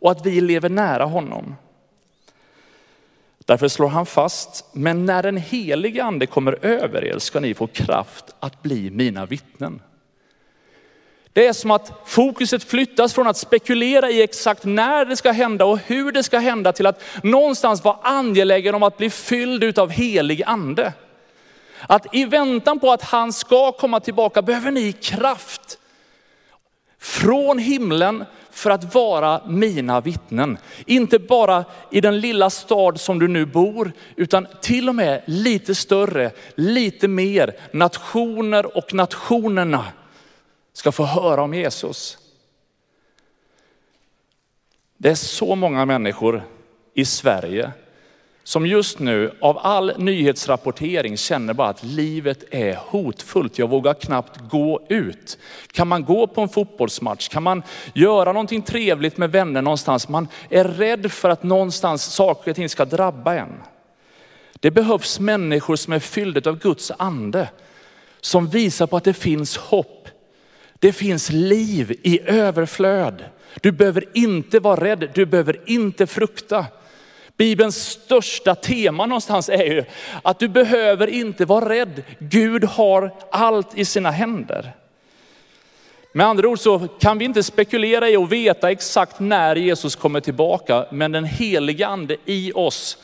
och 0.00 0.10
att 0.10 0.26
vi 0.26 0.40
lever 0.40 0.68
nära 0.68 1.04
honom. 1.04 1.56
Därför 3.50 3.68
slår 3.68 3.88
han 3.88 4.06
fast, 4.06 4.64
men 4.72 5.06
när 5.06 5.22
den 5.22 5.36
helige 5.36 6.04
ande 6.04 6.26
kommer 6.26 6.64
över 6.64 7.04
er 7.04 7.18
ska 7.18 7.40
ni 7.40 7.54
få 7.54 7.66
kraft 7.66 8.24
att 8.40 8.62
bli 8.62 8.90
mina 8.90 9.26
vittnen. 9.26 9.82
Det 11.32 11.46
är 11.46 11.52
som 11.52 11.70
att 11.70 11.92
fokuset 12.04 12.64
flyttas 12.64 13.14
från 13.14 13.26
att 13.26 13.36
spekulera 13.36 14.10
i 14.10 14.22
exakt 14.22 14.64
när 14.64 15.04
det 15.04 15.16
ska 15.16 15.30
hända 15.30 15.64
och 15.64 15.78
hur 15.78 16.12
det 16.12 16.22
ska 16.22 16.38
hända 16.38 16.72
till 16.72 16.86
att 16.86 17.02
någonstans 17.22 17.84
vara 17.84 17.98
angelägen 18.02 18.74
om 18.74 18.82
att 18.82 18.96
bli 18.96 19.10
fylld 19.10 19.78
av 19.78 19.90
helig 19.90 20.42
ande. 20.46 20.92
Att 21.80 22.14
i 22.14 22.24
väntan 22.24 22.80
på 22.80 22.92
att 22.92 23.02
han 23.02 23.32
ska 23.32 23.72
komma 23.72 24.00
tillbaka 24.00 24.42
behöver 24.42 24.70
ni 24.70 24.92
kraft 24.92 25.79
från 27.00 27.58
himlen 27.58 28.24
för 28.50 28.70
att 28.70 28.94
vara 28.94 29.42
mina 29.46 30.00
vittnen. 30.00 30.58
Inte 30.86 31.18
bara 31.18 31.64
i 31.90 32.00
den 32.00 32.20
lilla 32.20 32.50
stad 32.50 33.00
som 33.00 33.18
du 33.18 33.28
nu 33.28 33.46
bor, 33.46 33.92
utan 34.16 34.46
till 34.60 34.88
och 34.88 34.94
med 34.94 35.22
lite 35.26 35.74
större, 35.74 36.30
lite 36.54 37.08
mer. 37.08 37.56
Nationer 37.72 38.76
och 38.76 38.94
nationerna 38.94 39.84
ska 40.72 40.92
få 40.92 41.04
höra 41.04 41.42
om 41.42 41.54
Jesus. 41.54 42.18
Det 44.96 45.10
är 45.10 45.14
så 45.14 45.54
många 45.54 45.84
människor 45.84 46.42
i 46.94 47.04
Sverige 47.04 47.72
som 48.50 48.66
just 48.66 48.98
nu 48.98 49.30
av 49.40 49.58
all 49.58 49.92
nyhetsrapportering 49.98 51.16
känner 51.16 51.54
bara 51.54 51.68
att 51.68 51.82
livet 51.82 52.44
är 52.50 52.74
hotfullt. 52.74 53.58
Jag 53.58 53.68
vågar 53.68 53.94
knappt 53.94 54.40
gå 54.50 54.86
ut. 54.88 55.38
Kan 55.72 55.88
man 55.88 56.04
gå 56.04 56.26
på 56.26 56.40
en 56.40 56.48
fotbollsmatch? 56.48 57.28
Kan 57.28 57.42
man 57.42 57.62
göra 57.94 58.32
någonting 58.32 58.62
trevligt 58.62 59.16
med 59.16 59.32
vänner 59.32 59.62
någonstans? 59.62 60.08
Man 60.08 60.28
är 60.48 60.64
rädd 60.64 61.12
för 61.12 61.30
att 61.30 61.42
någonstans 61.42 62.04
saker 62.04 62.50
och 62.50 62.56
ting 62.56 62.68
ska 62.68 62.84
drabba 62.84 63.34
en. 63.34 63.52
Det 64.60 64.70
behövs 64.70 65.20
människor 65.20 65.76
som 65.76 65.92
är 65.92 65.98
fyllda 65.98 66.50
av 66.50 66.58
Guds 66.58 66.92
ande. 66.96 67.48
Som 68.20 68.48
visar 68.48 68.86
på 68.86 68.96
att 68.96 69.04
det 69.04 69.14
finns 69.14 69.56
hopp. 69.56 70.08
Det 70.78 70.92
finns 70.92 71.30
liv 71.30 72.00
i 72.02 72.20
överflöd. 72.20 73.24
Du 73.60 73.72
behöver 73.72 74.04
inte 74.14 74.60
vara 74.60 74.84
rädd, 74.84 75.10
du 75.14 75.26
behöver 75.26 75.60
inte 75.66 76.06
frukta. 76.06 76.66
Bibelns 77.40 77.76
största 77.76 78.54
tema 78.54 79.06
någonstans 79.06 79.48
är 79.48 79.64
ju 79.64 79.84
att 80.22 80.38
du 80.38 80.48
behöver 80.48 81.06
inte 81.06 81.44
vara 81.44 81.68
rädd. 81.68 82.02
Gud 82.18 82.64
har 82.64 83.14
allt 83.30 83.78
i 83.78 83.84
sina 83.84 84.10
händer. 84.10 84.72
Med 86.12 86.26
andra 86.26 86.48
ord 86.48 86.58
så 86.58 86.88
kan 87.00 87.18
vi 87.18 87.24
inte 87.24 87.42
spekulera 87.42 88.08
i 88.08 88.16
och 88.16 88.32
veta 88.32 88.70
exakt 88.70 89.20
när 89.20 89.56
Jesus 89.56 89.96
kommer 89.96 90.20
tillbaka, 90.20 90.86
men 90.90 91.12
den 91.12 91.24
heliga 91.24 91.86
ande 91.86 92.16
i 92.24 92.52
oss 92.54 92.98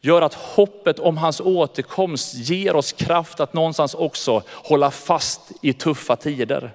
gör 0.00 0.22
att 0.22 0.34
hoppet 0.34 0.98
om 0.98 1.16
hans 1.16 1.40
återkomst 1.40 2.34
ger 2.34 2.76
oss 2.76 2.92
kraft 2.92 3.40
att 3.40 3.54
någonstans 3.54 3.94
också 3.94 4.42
hålla 4.48 4.90
fast 4.90 5.40
i 5.62 5.72
tuffa 5.72 6.16
tider. 6.16 6.72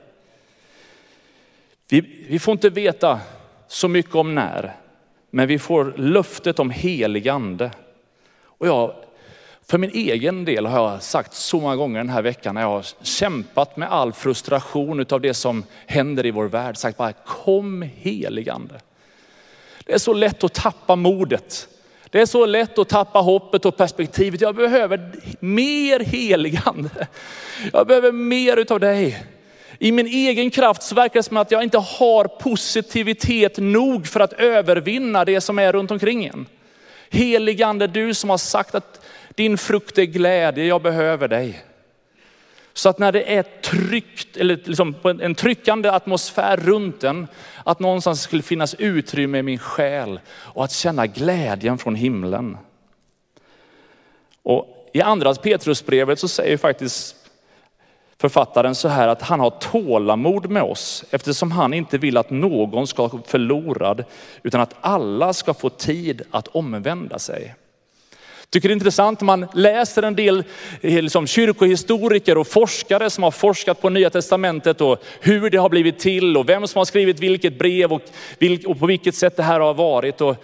Vi, 1.89 2.25
vi 2.29 2.39
får 2.39 2.51
inte 2.51 2.70
veta 2.70 3.20
så 3.67 3.88
mycket 3.88 4.15
om 4.15 4.36
när, 4.36 4.80
men 5.31 5.47
vi 5.47 5.59
får 5.59 5.93
löftet 5.97 6.59
om 6.59 6.69
helig 6.69 7.29
ande. 7.29 7.71
Och 8.43 8.67
jag, 8.67 8.93
för 9.67 9.77
min 9.77 9.91
egen 9.93 10.45
del 10.45 10.65
har 10.65 10.91
jag 10.91 11.03
sagt 11.03 11.33
så 11.33 11.59
många 11.59 11.75
gånger 11.75 11.97
den 11.97 12.09
här 12.09 12.21
veckan 12.21 12.55
när 12.55 12.61
jag 12.61 12.69
har 12.69 12.85
kämpat 13.01 13.77
med 13.77 13.91
all 13.91 14.13
frustration 14.13 15.05
av 15.09 15.21
det 15.21 15.33
som 15.33 15.63
händer 15.85 16.25
i 16.25 16.31
vår 16.31 16.45
värld, 16.45 16.77
sagt 16.77 16.97
bara 16.97 17.13
kom 17.13 17.81
helig 17.81 18.50
ande. 18.50 18.79
Det 19.85 19.93
är 19.93 19.97
så 19.97 20.13
lätt 20.13 20.43
att 20.43 20.53
tappa 20.53 20.95
modet. 20.95 21.67
Det 22.09 22.21
är 22.21 22.25
så 22.25 22.45
lätt 22.45 22.77
att 22.77 22.89
tappa 22.89 23.19
hoppet 23.19 23.65
och 23.65 23.77
perspektivet. 23.77 24.41
Jag 24.41 24.55
behöver 24.55 25.11
mer 25.39 26.00
heligande. 26.00 27.07
Jag 27.73 27.88
behöver 27.88 28.11
mer 28.11 28.57
utav 28.57 28.79
dig. 28.79 29.23
I 29.83 29.91
min 29.91 30.07
egen 30.07 30.51
kraft 30.51 30.83
så 30.83 30.95
verkar 30.95 31.19
det 31.19 31.23
som 31.23 31.38
att 31.38 31.51
jag 31.51 31.63
inte 31.63 31.77
har 31.77 32.27
positivitet 32.27 33.57
nog 33.57 34.07
för 34.07 34.19
att 34.19 34.33
övervinna 34.33 35.25
det 35.25 35.41
som 35.41 35.59
är 35.59 35.73
runt 35.73 35.91
omkring 35.91 36.25
en. 36.25 36.45
Heligande, 37.09 37.88
du 37.88 38.13
som 38.13 38.29
har 38.29 38.38
sagt 38.38 38.75
att 38.75 39.05
din 39.35 39.57
frukt 39.57 39.97
är 39.97 40.03
glädje, 40.03 40.65
jag 40.65 40.81
behöver 40.81 41.27
dig. 41.27 41.63
Så 42.73 42.89
att 42.89 43.00
när 43.00 43.11
det 43.11 43.35
är 43.35 43.43
tryckt, 43.43 44.38
eller 44.38 44.59
liksom 44.65 44.95
en 45.21 45.35
tryckande 45.35 45.89
atmosfär 45.89 46.57
runt 46.57 47.03
en, 47.03 47.27
att 47.63 47.79
någonstans 47.79 48.21
skulle 48.21 48.43
finnas 48.43 48.73
utrymme 48.73 49.38
i 49.38 49.43
min 49.43 49.59
själ 49.59 50.19
och 50.29 50.63
att 50.63 50.71
känna 50.71 51.07
glädjen 51.07 51.77
från 51.77 51.95
himlen. 51.95 52.57
Och 54.43 54.89
I 54.93 55.01
andra 55.01 55.33
Petrusbrevet 55.35 56.19
så 56.19 56.27
säger 56.27 56.57
faktiskt 56.57 57.20
författaren 58.21 58.75
så 58.75 58.87
här 58.87 59.07
att 59.07 59.21
han 59.21 59.39
har 59.39 59.49
tålamod 59.49 60.49
med 60.49 60.63
oss 60.63 61.05
eftersom 61.11 61.51
han 61.51 61.73
inte 61.73 61.97
vill 61.97 62.17
att 62.17 62.29
någon 62.29 62.87
ska 62.87 63.07
gå 63.07 63.19
förlorad 63.27 64.03
utan 64.43 64.61
att 64.61 64.75
alla 64.81 65.33
ska 65.33 65.53
få 65.53 65.69
tid 65.69 66.21
att 66.31 66.47
omvända 66.47 67.19
sig. 67.19 67.55
Tycker 68.49 68.69
det 68.69 68.71
är 68.71 68.75
intressant 68.75 69.21
när 69.21 69.25
man 69.25 69.47
läser 69.53 70.03
en 70.03 70.15
del 70.15 70.43
eh, 70.81 71.01
liksom, 71.01 71.27
kyrkohistoriker 71.27 72.37
och 72.37 72.47
forskare 72.47 73.09
som 73.09 73.23
har 73.23 73.31
forskat 73.31 73.81
på 73.81 73.89
Nya 73.89 74.09
Testamentet 74.09 74.81
och 74.81 75.03
hur 75.21 75.49
det 75.49 75.57
har 75.57 75.69
blivit 75.69 75.99
till 75.99 76.37
och 76.37 76.49
vem 76.49 76.67
som 76.67 76.79
har 76.79 76.85
skrivit 76.85 77.19
vilket 77.19 77.59
brev 77.59 77.93
och, 77.93 78.01
och 78.65 78.79
på 78.79 78.85
vilket 78.85 79.15
sätt 79.15 79.37
det 79.37 79.43
här 79.43 79.59
har 79.59 79.73
varit. 79.73 80.21
Och 80.21 80.35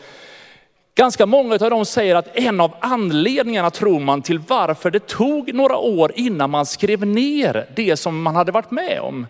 Ganska 0.97 1.25
många 1.25 1.53
av 1.53 1.69
dem 1.69 1.85
säger 1.85 2.15
att 2.15 2.37
en 2.37 2.61
av 2.61 2.75
anledningarna 2.79 3.69
tror 3.69 3.99
man 3.99 4.21
till 4.21 4.39
varför 4.39 4.91
det 4.91 5.07
tog 5.07 5.53
några 5.53 5.77
år 5.77 6.11
innan 6.15 6.49
man 6.49 6.65
skrev 6.65 7.07
ner 7.07 7.65
det 7.75 7.97
som 7.97 8.21
man 8.21 8.35
hade 8.35 8.51
varit 8.51 8.71
med 8.71 8.99
om. 9.01 9.27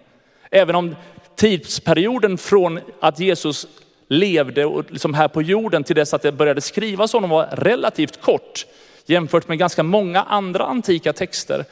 Även 0.52 0.76
om 0.76 0.96
tidsperioden 1.36 2.38
från 2.38 2.80
att 3.00 3.20
Jesus 3.20 3.68
levde 4.08 4.66
och 4.66 4.92
liksom 4.92 5.14
här 5.14 5.28
på 5.28 5.42
jorden 5.42 5.84
till 5.84 5.96
dess 5.96 6.14
att 6.14 6.22
det 6.22 6.32
började 6.32 6.62
skrivas 6.62 7.14
om 7.14 7.24
honom 7.24 7.38
var 7.38 7.48
relativt 7.52 8.22
kort 8.22 8.66
jämfört 9.06 9.48
med 9.48 9.58
ganska 9.58 9.84
många 9.84 10.22
andra 10.22 10.66
antika 10.66 11.14
texter 11.14 11.66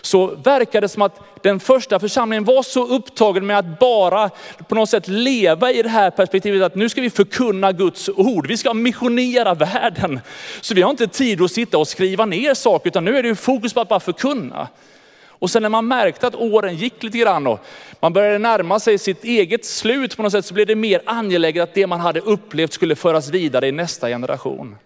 så 0.00 0.26
verkar 0.26 0.80
det 0.80 0.88
som 0.88 1.02
att 1.02 1.20
den 1.42 1.60
första 1.60 1.98
församlingen 1.98 2.44
var 2.44 2.62
så 2.62 2.86
upptagen 2.86 3.46
med 3.46 3.58
att 3.58 3.78
bara 3.78 4.30
på 4.68 4.74
något 4.74 4.90
sätt 4.90 5.08
leva 5.08 5.72
i 5.72 5.82
det 5.82 5.88
här 5.88 6.10
perspektivet 6.10 6.62
att 6.62 6.74
nu 6.74 6.88
ska 6.88 7.00
vi 7.00 7.10
förkunna 7.10 7.72
Guds 7.72 8.08
ord. 8.08 8.46
Vi 8.46 8.56
ska 8.56 8.74
missionera 8.74 9.54
världen. 9.54 10.20
Så 10.60 10.74
vi 10.74 10.82
har 10.82 10.90
inte 10.90 11.06
tid 11.06 11.42
att 11.42 11.52
sitta 11.52 11.78
och 11.78 11.88
skriva 11.88 12.26
ner 12.26 12.54
saker 12.54 12.88
utan 12.88 13.04
nu 13.04 13.18
är 13.18 13.22
det 13.22 13.34
fokus 13.34 13.74
på 13.74 13.80
att 13.80 13.88
bara 13.88 14.00
förkunna. 14.00 14.68
Och 15.28 15.50
sen 15.50 15.62
när 15.62 15.68
man 15.68 15.88
märkte 15.88 16.26
att 16.26 16.34
åren 16.34 16.76
gick 16.76 17.02
lite 17.02 17.18
grann 17.18 17.46
och 17.46 17.60
man 18.00 18.12
började 18.12 18.38
närma 18.38 18.80
sig 18.80 18.98
sitt 18.98 19.24
eget 19.24 19.64
slut 19.64 20.16
på 20.16 20.22
något 20.22 20.32
sätt 20.32 20.44
så 20.44 20.54
blev 20.54 20.66
det 20.66 20.74
mer 20.74 21.02
angeläget 21.06 21.62
att 21.62 21.74
det 21.74 21.86
man 21.86 22.00
hade 22.00 22.20
upplevt 22.20 22.72
skulle 22.72 22.96
föras 22.96 23.28
vidare 23.28 23.68
i 23.68 23.72
nästa 23.72 24.08
generation. 24.08 24.76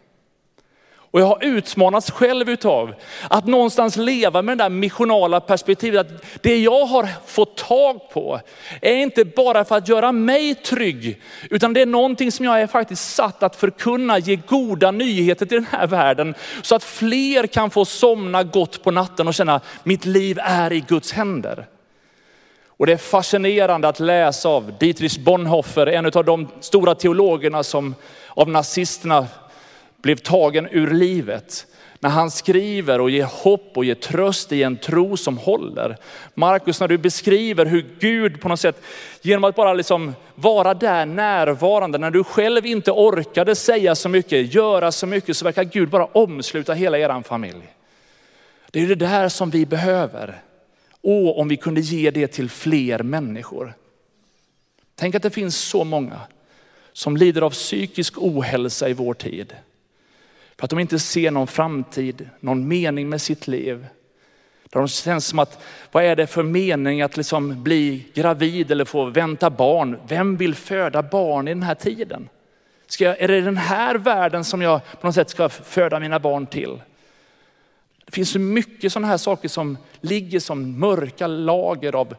Och 1.14 1.20
jag 1.20 1.26
har 1.26 1.38
utmanats 1.44 2.10
själv 2.10 2.50
utav 2.50 2.94
att 3.30 3.46
någonstans 3.46 3.96
leva 3.96 4.42
med 4.42 4.58
det 4.58 4.64
där 4.64 4.70
missionala 4.70 5.40
perspektivet. 5.40 6.00
Att 6.00 6.42
det 6.42 6.58
jag 6.58 6.86
har 6.86 7.08
fått 7.26 7.56
tag 7.56 8.10
på 8.10 8.40
är 8.82 8.94
inte 8.94 9.24
bara 9.24 9.64
för 9.64 9.76
att 9.76 9.88
göra 9.88 10.12
mig 10.12 10.54
trygg, 10.54 11.20
utan 11.50 11.72
det 11.72 11.80
är 11.80 11.86
någonting 11.86 12.32
som 12.32 12.44
jag 12.44 12.60
är 12.60 12.66
faktiskt 12.66 13.14
satt 13.14 13.42
att 13.42 13.56
förkunna, 13.56 14.18
ge 14.18 14.36
goda 14.36 14.90
nyheter 14.90 15.46
till 15.46 15.56
den 15.56 15.66
här 15.70 15.86
världen. 15.86 16.34
Så 16.62 16.74
att 16.74 16.84
fler 16.84 17.46
kan 17.46 17.70
få 17.70 17.84
somna 17.84 18.42
gott 18.42 18.82
på 18.82 18.90
natten 18.90 19.28
och 19.28 19.34
känna 19.34 19.60
mitt 19.82 20.04
liv 20.04 20.38
är 20.42 20.72
i 20.72 20.80
Guds 20.80 21.12
händer. 21.12 21.66
Och 22.76 22.86
det 22.86 22.92
är 22.92 22.96
fascinerande 22.96 23.88
att 23.88 24.00
läsa 24.00 24.48
av 24.48 24.72
Dietrich 24.80 25.18
Bonhoeffer, 25.18 25.86
en 25.86 26.06
av 26.06 26.24
de 26.24 26.48
stora 26.60 26.94
teologerna 26.94 27.62
som 27.62 27.94
av 28.28 28.48
nazisterna 28.48 29.26
blev 30.04 30.16
tagen 30.16 30.68
ur 30.70 30.90
livet. 30.90 31.66
när 31.98 32.10
han 32.10 32.30
skriver 32.30 33.00
och 33.00 33.10
ger 33.10 33.24
hopp 33.24 33.76
och 33.76 33.84
ger 33.84 33.94
tröst 33.94 34.52
i 34.52 34.62
en 34.62 34.76
tro 34.76 35.16
som 35.16 35.38
håller. 35.38 35.96
Markus, 36.34 36.80
när 36.80 36.88
du 36.88 36.98
beskriver 36.98 37.66
hur 37.66 37.86
Gud 38.00 38.40
på 38.40 38.48
något 38.48 38.60
sätt, 38.60 38.82
genom 39.22 39.44
att 39.44 39.56
bara 39.56 39.74
liksom 39.74 40.14
vara 40.34 40.74
där 40.74 41.06
närvarande, 41.06 41.98
när 41.98 42.10
du 42.10 42.24
själv 42.24 42.66
inte 42.66 42.92
orkade 42.92 43.54
säga 43.54 43.94
så 43.94 44.08
mycket, 44.08 44.54
göra 44.54 44.92
så 44.92 45.06
mycket, 45.06 45.36
så 45.36 45.44
verkar 45.44 45.64
Gud 45.64 45.88
bara 45.88 46.04
omsluta 46.04 46.72
hela 46.72 46.98
er 46.98 47.22
familj. 47.22 47.74
Det 48.70 48.80
är 48.82 48.86
det 48.86 48.94
där 48.94 49.28
som 49.28 49.50
vi 49.50 49.66
behöver. 49.66 50.42
Och 51.00 51.38
om 51.38 51.48
vi 51.48 51.56
kunde 51.56 51.80
ge 51.80 52.10
det 52.10 52.26
till 52.26 52.50
fler 52.50 53.02
människor. 53.02 53.74
Tänk 54.94 55.14
att 55.14 55.22
det 55.22 55.30
finns 55.30 55.56
så 55.56 55.84
många 55.84 56.20
som 56.92 57.16
lider 57.16 57.42
av 57.42 57.50
psykisk 57.50 58.14
ohälsa 58.16 58.88
i 58.88 58.92
vår 58.92 59.14
tid. 59.14 59.54
För 60.56 60.64
att 60.64 60.70
de 60.70 60.78
inte 60.78 60.98
ser 60.98 61.30
någon 61.30 61.46
framtid, 61.46 62.28
någon 62.40 62.68
mening 62.68 63.08
med 63.08 63.20
sitt 63.20 63.46
liv. 63.46 63.86
Där 64.70 64.80
de 64.80 64.88
känns 64.88 65.26
som 65.26 65.38
att, 65.38 65.58
vad 65.92 66.04
är 66.04 66.16
det 66.16 66.26
för 66.26 66.42
mening 66.42 67.02
att 67.02 67.16
liksom 67.16 67.62
bli 67.62 68.06
gravid 68.14 68.70
eller 68.70 68.84
få 68.84 69.04
vänta 69.04 69.50
barn? 69.50 69.98
Vem 70.08 70.36
vill 70.36 70.54
föda 70.54 71.02
barn 71.02 71.48
i 71.48 71.50
den 71.50 71.62
här 71.62 71.74
tiden? 71.74 72.28
Ska 72.86 73.04
jag, 73.04 73.20
är 73.20 73.28
det 73.28 73.40
den 73.40 73.56
här 73.56 73.94
världen 73.94 74.44
som 74.44 74.62
jag 74.62 74.80
på 75.00 75.06
något 75.06 75.14
sätt 75.14 75.30
ska 75.30 75.48
föda 75.48 76.00
mina 76.00 76.18
barn 76.18 76.46
till? 76.46 76.80
Det 78.04 78.12
finns 78.12 78.30
så 78.30 78.38
mycket 78.38 78.92
sådana 78.92 79.08
här 79.08 79.16
saker 79.16 79.48
som 79.48 79.78
ligger 80.00 80.40
som 80.40 80.78
mörka 80.78 81.26
lager 81.26 81.94
av 81.94 82.14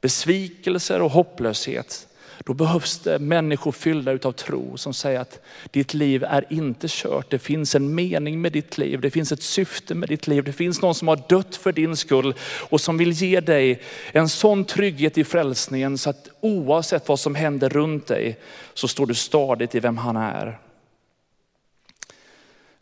besvikelser 0.00 1.02
och 1.02 1.10
hopplöshet. 1.10 2.06
Då 2.44 2.54
behövs 2.54 2.98
det 2.98 3.18
människor 3.18 3.72
fyllda 3.72 4.12
utav 4.12 4.32
tro 4.32 4.76
som 4.76 4.94
säger 4.94 5.20
att 5.20 5.40
ditt 5.70 5.94
liv 5.94 6.24
är 6.24 6.44
inte 6.50 6.86
kört. 6.90 7.30
Det 7.30 7.38
finns 7.38 7.74
en 7.74 7.94
mening 7.94 8.40
med 8.40 8.52
ditt 8.52 8.78
liv. 8.78 9.00
Det 9.00 9.10
finns 9.10 9.32
ett 9.32 9.42
syfte 9.42 9.94
med 9.94 10.08
ditt 10.08 10.26
liv. 10.26 10.44
Det 10.44 10.52
finns 10.52 10.82
någon 10.82 10.94
som 10.94 11.08
har 11.08 11.20
dött 11.28 11.56
för 11.56 11.72
din 11.72 11.96
skull 11.96 12.34
och 12.70 12.80
som 12.80 12.98
vill 12.98 13.12
ge 13.12 13.40
dig 13.40 13.82
en 14.12 14.28
sån 14.28 14.64
trygghet 14.64 15.18
i 15.18 15.24
frälsningen 15.24 15.98
så 15.98 16.10
att 16.10 16.28
oavsett 16.40 17.08
vad 17.08 17.20
som 17.20 17.34
händer 17.34 17.68
runt 17.68 18.06
dig 18.06 18.38
så 18.74 18.88
står 18.88 19.06
du 19.06 19.14
stadigt 19.14 19.74
i 19.74 19.80
vem 19.80 19.98
han 19.98 20.16
är. 20.16 20.58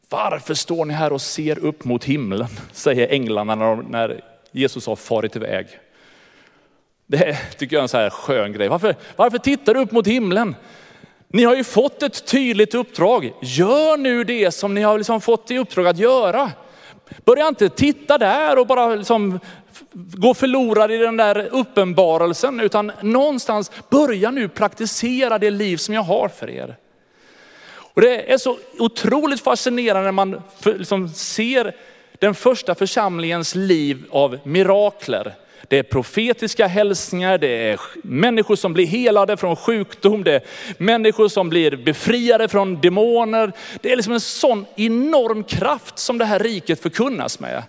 Varför 0.08 0.54
står 0.54 0.84
ni 0.84 0.94
här 0.94 1.12
och 1.12 1.22
ser 1.22 1.58
upp 1.58 1.84
mot 1.84 2.04
himlen? 2.04 2.48
Säger 2.72 3.08
änglarna 3.08 3.74
när 3.74 4.24
Jesus 4.52 4.86
har 4.86 4.96
farit 4.96 5.36
iväg. 5.36 5.66
Det 7.10 7.36
tycker 7.58 7.76
jag 7.76 7.80
är 7.80 7.82
en 7.82 7.88
så 7.88 7.96
här 7.96 8.10
skön 8.10 8.52
grej. 8.52 8.68
Varför, 8.68 8.96
varför 9.16 9.38
tittar 9.38 9.74
du 9.74 9.80
upp 9.80 9.92
mot 9.92 10.06
himlen? 10.06 10.54
Ni 11.28 11.44
har 11.44 11.56
ju 11.56 11.64
fått 11.64 12.02
ett 12.02 12.26
tydligt 12.26 12.74
uppdrag. 12.74 13.32
Gör 13.42 13.96
nu 13.96 14.24
det 14.24 14.50
som 14.50 14.74
ni 14.74 14.82
har 14.82 14.98
liksom 14.98 15.20
fått 15.20 15.50
i 15.50 15.58
uppdrag 15.58 15.86
att 15.86 15.98
göra. 15.98 16.52
Börja 17.24 17.48
inte 17.48 17.68
titta 17.68 18.18
där 18.18 18.58
och 18.58 18.66
bara 18.66 18.94
liksom 18.94 19.40
gå 19.92 20.34
förlorad 20.34 20.90
i 20.90 20.96
den 20.96 21.16
där 21.16 21.48
uppenbarelsen, 21.52 22.60
utan 22.60 22.92
någonstans 23.00 23.70
börja 23.90 24.30
nu 24.30 24.48
praktisera 24.48 25.38
det 25.38 25.50
liv 25.50 25.76
som 25.76 25.94
jag 25.94 26.02
har 26.02 26.28
för 26.28 26.50
er. 26.50 26.76
Och 27.70 28.00
det 28.00 28.32
är 28.32 28.38
så 28.38 28.58
otroligt 28.78 29.40
fascinerande 29.40 30.04
när 30.04 30.12
man 30.12 30.42
liksom 30.64 31.08
ser 31.08 31.76
den 32.18 32.34
första 32.34 32.74
församlingens 32.74 33.54
liv 33.54 34.04
av 34.10 34.38
mirakler. 34.44 35.34
Det 35.68 35.78
är 35.78 35.82
profetiska 35.82 36.66
hälsningar, 36.66 37.38
det 37.38 37.70
är 37.70 37.80
människor 38.02 38.56
som 38.56 38.72
blir 38.72 38.86
helade 38.86 39.36
från 39.36 39.56
sjukdom, 39.56 40.24
det 40.24 40.34
är 40.34 40.42
människor 40.78 41.28
som 41.28 41.48
blir 41.48 41.76
befriade 41.76 42.48
från 42.48 42.80
demoner. 42.80 43.52
Det 43.80 43.92
är 43.92 43.96
liksom 43.96 44.12
en 44.12 44.20
sån 44.20 44.66
enorm 44.76 45.44
kraft 45.44 45.98
som 45.98 46.18
det 46.18 46.24
här 46.24 46.38
riket 46.38 46.82
förkunnas 46.82 47.40
med. 47.40 47.62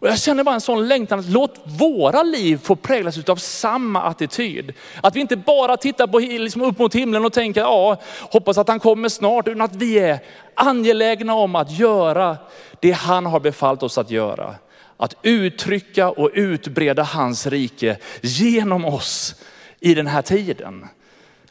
Och 0.00 0.08
jag 0.08 0.18
känner 0.18 0.44
bara 0.44 0.54
en 0.54 0.60
sån 0.60 0.88
längtan 0.88 1.18
att 1.18 1.28
låt 1.28 1.60
våra 1.64 2.22
liv 2.22 2.60
få 2.62 2.76
präglas 2.76 3.28
av 3.28 3.36
samma 3.36 4.02
attityd. 4.02 4.72
Att 5.02 5.16
vi 5.16 5.20
inte 5.20 5.36
bara 5.36 5.76
tittar 5.76 6.06
på, 6.06 6.18
liksom 6.18 6.62
upp 6.62 6.78
mot 6.78 6.94
himlen 6.94 7.24
och 7.24 7.32
tänker, 7.32 7.60
ja, 7.60 8.00
hoppas 8.20 8.58
att 8.58 8.68
han 8.68 8.80
kommer 8.80 9.08
snart, 9.08 9.48
utan 9.48 9.60
att 9.60 9.76
vi 9.76 9.98
är 9.98 10.18
angelägna 10.54 11.34
om 11.34 11.54
att 11.56 11.78
göra 11.78 12.36
det 12.80 12.92
han 12.92 13.26
har 13.26 13.40
befallt 13.40 13.82
oss 13.82 13.98
att 13.98 14.10
göra 14.10 14.54
att 14.98 15.16
uttrycka 15.22 16.10
och 16.10 16.30
utbreda 16.34 17.02
hans 17.02 17.46
rike 17.46 17.98
genom 18.20 18.84
oss 18.84 19.34
i 19.80 19.94
den 19.94 20.06
här 20.06 20.22
tiden. 20.22 20.86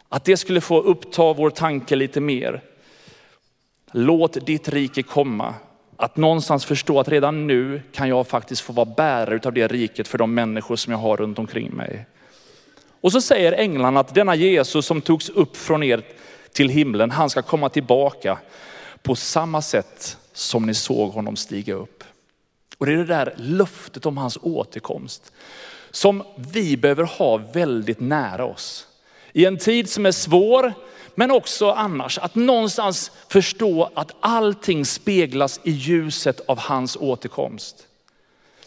Att 0.09 0.25
det 0.25 0.37
skulle 0.37 0.61
få 0.61 0.81
uppta 0.81 1.33
vår 1.33 1.49
tanke 1.49 1.95
lite 1.95 2.21
mer. 2.21 2.61
Låt 3.91 4.45
ditt 4.45 4.69
rike 4.69 5.03
komma. 5.03 5.53
Att 5.97 6.17
någonstans 6.17 6.65
förstå 6.65 6.99
att 6.99 7.07
redan 7.07 7.47
nu 7.47 7.81
kan 7.91 8.09
jag 8.09 8.27
faktiskt 8.27 8.61
få 8.61 8.73
vara 8.73 8.85
bärare 8.85 9.39
av 9.43 9.53
det 9.53 9.67
riket 9.67 10.07
för 10.07 10.17
de 10.17 10.33
människor 10.33 10.75
som 10.75 10.91
jag 10.91 10.99
har 10.99 11.17
runt 11.17 11.39
omkring 11.39 11.71
mig. 11.71 12.05
Och 13.01 13.11
så 13.11 13.21
säger 13.21 13.51
änglarna 13.51 13.99
att 13.99 14.15
denna 14.15 14.35
Jesus 14.35 14.85
som 14.85 15.01
togs 15.01 15.29
upp 15.29 15.57
från 15.57 15.83
er 15.83 16.03
till 16.53 16.69
himlen, 16.69 17.11
han 17.11 17.29
ska 17.29 17.41
komma 17.41 17.69
tillbaka 17.69 18.37
på 19.01 19.15
samma 19.15 19.61
sätt 19.61 20.17
som 20.33 20.65
ni 20.65 20.73
såg 20.73 21.11
honom 21.11 21.35
stiga 21.35 21.73
upp. 21.73 22.03
Och 22.77 22.85
det 22.85 22.93
är 22.93 22.97
det 22.97 23.05
där 23.05 23.33
löftet 23.37 24.05
om 24.05 24.17
hans 24.17 24.37
återkomst 24.41 25.31
som 25.91 26.23
vi 26.35 26.77
behöver 26.77 27.03
ha 27.03 27.37
väldigt 27.37 27.99
nära 27.99 28.45
oss. 28.45 28.87
I 29.33 29.45
en 29.45 29.57
tid 29.57 29.89
som 29.89 30.05
är 30.05 30.11
svår, 30.11 30.73
men 31.15 31.31
också 31.31 31.71
annars. 31.71 32.17
Att 32.17 32.35
någonstans 32.35 33.11
förstå 33.27 33.89
att 33.93 34.15
allting 34.19 34.85
speglas 34.85 35.59
i 35.63 35.71
ljuset 35.71 36.41
av 36.47 36.59
hans 36.59 36.95
återkomst. 36.95 37.87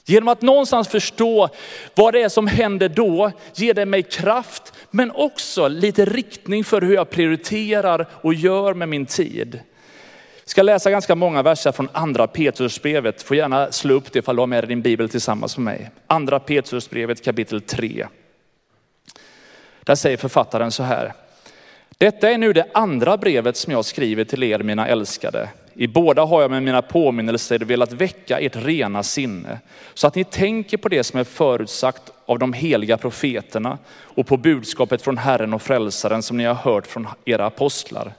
Genom 0.05 0.29
att 0.29 0.43
någonstans 0.43 0.89
förstå 0.89 1.49
vad 1.95 2.15
det 2.15 2.23
är 2.23 2.29
som 2.29 2.47
händer 2.47 2.89
då, 2.89 3.33
ger 3.55 3.75
det 3.75 3.87
mig 3.87 4.03
kraft, 4.03 4.73
men 4.91 5.11
också 5.11 5.69
lite 5.69 6.05
riktning 6.05 6.65
för 6.65 6.81
hur 6.81 6.95
jag 6.95 7.11
prioriterar 7.11 8.07
och 8.13 8.35
gör 8.35 8.75
med 8.75 8.89
min 8.89 9.07
tid 9.07 9.61
ska 10.51 10.63
läsa 10.63 10.91
ganska 10.91 11.15
många 11.15 11.43
verser 11.43 11.73
från 11.73 11.89
andra 11.93 12.27
Petrusbrevet. 12.27 13.23
Får 13.23 13.37
gärna 13.37 13.73
slå 13.73 13.95
upp 13.95 14.13
det 14.13 14.19
ifall 14.19 14.37
du 14.37 14.43
har 14.43 14.47
med 14.47 14.65
dig 14.65 14.69
din 14.69 14.83
bibel 14.83 15.09
tillsammans 15.09 15.59
med 15.59 15.65
mig. 15.65 15.91
Andra 16.07 16.41
Petrusbrevet 16.41 17.25
kapitel 17.25 17.61
3. 17.61 18.07
Där 19.85 19.95
säger 19.95 20.17
författaren 20.17 20.71
så 20.71 20.83
här. 20.83 21.13
Detta 21.99 22.31
är 22.31 22.39
nu 22.39 22.53
det 22.53 22.67
andra 22.75 23.17
brevet 23.17 23.57
som 23.57 23.73
jag 23.73 23.85
skriver 23.85 24.25
till 24.25 24.43
er 24.43 24.59
mina 24.59 24.89
älskade. 24.89 25.49
I 25.75 25.87
båda 25.87 26.25
har 26.25 26.43
jag 26.43 26.51
med 26.51 26.63
mina 26.63 26.83
påminnelser 26.83 27.59
velat 27.59 27.93
väcka 27.93 28.39
ert 28.39 28.57
rena 28.57 29.03
sinne 29.03 29.59
så 29.95 30.07
att 30.07 30.15
ni 30.15 30.25
tänker 30.25 30.77
på 30.77 30.89
det 30.89 31.05
som 31.05 31.21
är 31.21 31.25
förutsagt 31.25 32.03
av 32.27 32.39
de 32.39 32.53
heliga 32.53 32.97
profeterna 32.97 33.79
och 33.89 34.27
på 34.27 34.37
budskapet 34.37 35.03
från 35.03 35.19
Herren 35.19 35.55
och 35.55 35.63
Frälsaren 35.63 36.23
som 36.23 36.37
ni 36.37 36.45
har 36.45 36.55
hört 36.55 36.87
från 36.87 37.09
era 37.25 37.47
apostlar. 37.47 38.13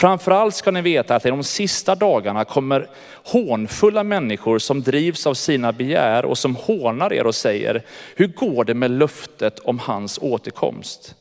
Framförallt 0.00 0.54
ska 0.54 0.70
ni 0.70 0.82
veta 0.82 1.16
att 1.16 1.26
i 1.26 1.28
de 1.28 1.44
sista 1.44 1.94
dagarna 1.94 2.44
kommer 2.44 2.88
hånfulla 3.24 4.04
människor 4.04 4.58
som 4.58 4.82
drivs 4.82 5.26
av 5.26 5.34
sina 5.34 5.72
begär 5.72 6.24
och 6.24 6.38
som 6.38 6.56
hånar 6.56 7.12
er 7.12 7.26
och 7.26 7.34
säger, 7.34 7.82
hur 8.16 8.26
går 8.26 8.64
det 8.64 8.74
med 8.74 8.90
löftet 8.90 9.58
om 9.58 9.78
hans 9.78 10.18
återkomst? 10.22 11.14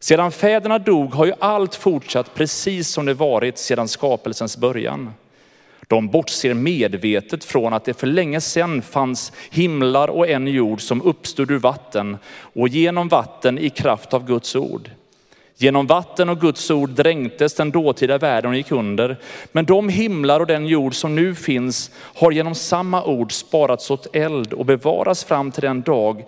Sedan 0.00 0.32
fäderna 0.32 0.78
dog 0.78 1.14
har 1.14 1.26
ju 1.26 1.32
allt 1.38 1.74
fortsatt 1.74 2.34
precis 2.34 2.88
som 2.88 3.06
det 3.06 3.14
varit 3.14 3.58
sedan 3.58 3.88
skapelsens 3.88 4.56
början. 4.56 5.12
De 5.88 6.08
bortser 6.08 6.54
medvetet 6.54 7.44
från 7.44 7.72
att 7.72 7.84
det 7.84 7.94
för 7.94 8.06
länge 8.06 8.40
sedan 8.40 8.82
fanns 8.82 9.32
himlar 9.50 10.08
och 10.08 10.28
en 10.28 10.46
jord 10.46 10.80
som 10.80 11.02
uppstod 11.02 11.50
ur 11.50 11.58
vatten 11.58 12.16
och 12.36 12.68
genom 12.68 13.08
vatten 13.08 13.58
i 13.58 13.70
kraft 13.70 14.14
av 14.14 14.26
Guds 14.26 14.56
ord. 14.56 14.90
Genom 15.56 15.86
vatten 15.86 16.28
och 16.28 16.40
Guds 16.40 16.70
ord 16.70 16.90
dränktes 16.90 17.54
den 17.54 17.70
dåtida 17.70 18.18
världen 18.18 18.50
och 18.50 18.56
gick 18.56 18.72
under. 18.72 19.16
Men 19.52 19.64
de 19.64 19.88
himlar 19.88 20.40
och 20.40 20.46
den 20.46 20.66
jord 20.66 20.94
som 20.94 21.14
nu 21.14 21.34
finns 21.34 21.90
har 22.14 22.30
genom 22.30 22.54
samma 22.54 23.04
ord 23.04 23.32
sparats 23.32 23.90
åt 23.90 24.16
eld 24.16 24.52
och 24.52 24.66
bevaras 24.66 25.24
fram 25.24 25.50
till 25.50 25.62
den 25.62 25.82
dag 25.82 26.24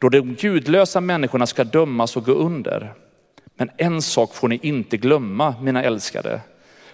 då 0.00 0.08
de 0.08 0.34
gudlösa 0.34 1.00
människorna 1.00 1.46
ska 1.46 1.64
dömas 1.64 2.16
och 2.16 2.24
gå 2.24 2.32
under. 2.32 2.92
Men 3.56 3.70
en 3.76 4.02
sak 4.02 4.34
får 4.34 4.48
ni 4.48 4.60
inte 4.62 4.96
glömma, 4.96 5.54
mina 5.60 5.82
älskade. 5.82 6.40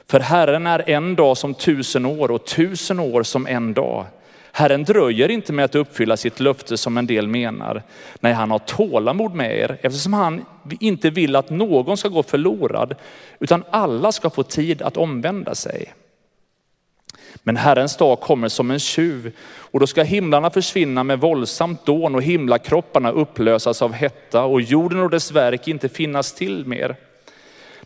För 0.07 0.21
Herren 0.21 0.67
är 0.67 0.91
en 0.91 1.17
dag 1.17 1.37
som 1.37 1.55
tusen 1.55 2.07
år 2.07 2.31
och 2.31 2.47
tusen 2.47 3.01
år 3.01 3.23
som 3.23 3.47
en 3.47 3.75
dag. 3.75 4.07
Herren 4.53 4.85
dröjer 4.85 5.31
inte 5.31 5.53
med 5.53 5.65
att 5.65 5.75
uppfylla 5.75 6.17
sitt 6.17 6.41
löfte 6.41 6.77
som 6.77 6.99
en 6.99 7.07
del 7.07 7.29
menar. 7.29 7.83
Nej, 8.21 8.33
han 8.33 8.51
har 8.51 8.59
tålamod 8.59 9.35
med 9.35 9.59
er 9.59 9.79
eftersom 9.83 10.13
han 10.13 10.45
inte 10.81 11.11
vill 11.11 11.37
att 11.37 11.51
någon 11.51 11.97
ska 11.97 12.09
gå 12.09 12.23
förlorad 12.23 12.95
utan 13.41 13.65
alla 13.71 14.13
ska 14.13 14.31
få 14.31 14.43
tid 14.43 14.83
att 14.83 14.97
omvända 14.97 15.55
sig. 15.55 15.95
Men 17.43 17.57
Herrens 17.57 17.97
dag 17.97 18.21
kommer 18.21 18.49
som 18.49 18.71
en 18.71 18.79
tjuv 18.79 19.33
och 19.71 19.81
då 19.81 19.87
ska 19.87 20.03
himlarna 20.03 20.51
försvinna 20.51 21.05
med 21.05 21.21
våldsamt 21.21 21.87
dån 21.87 22.15
och 22.15 22.23
himlakropparna 22.23 23.11
upplösas 23.11 23.83
av 23.83 23.93
hetta 23.93 24.45
och 24.45 24.61
jorden 24.61 25.01
och 25.01 25.11
dess 25.11 25.33
verk 25.33 25.69
inte 25.69 25.89
finnas 25.89 26.33
till 26.33 26.67
mer. 26.67 26.97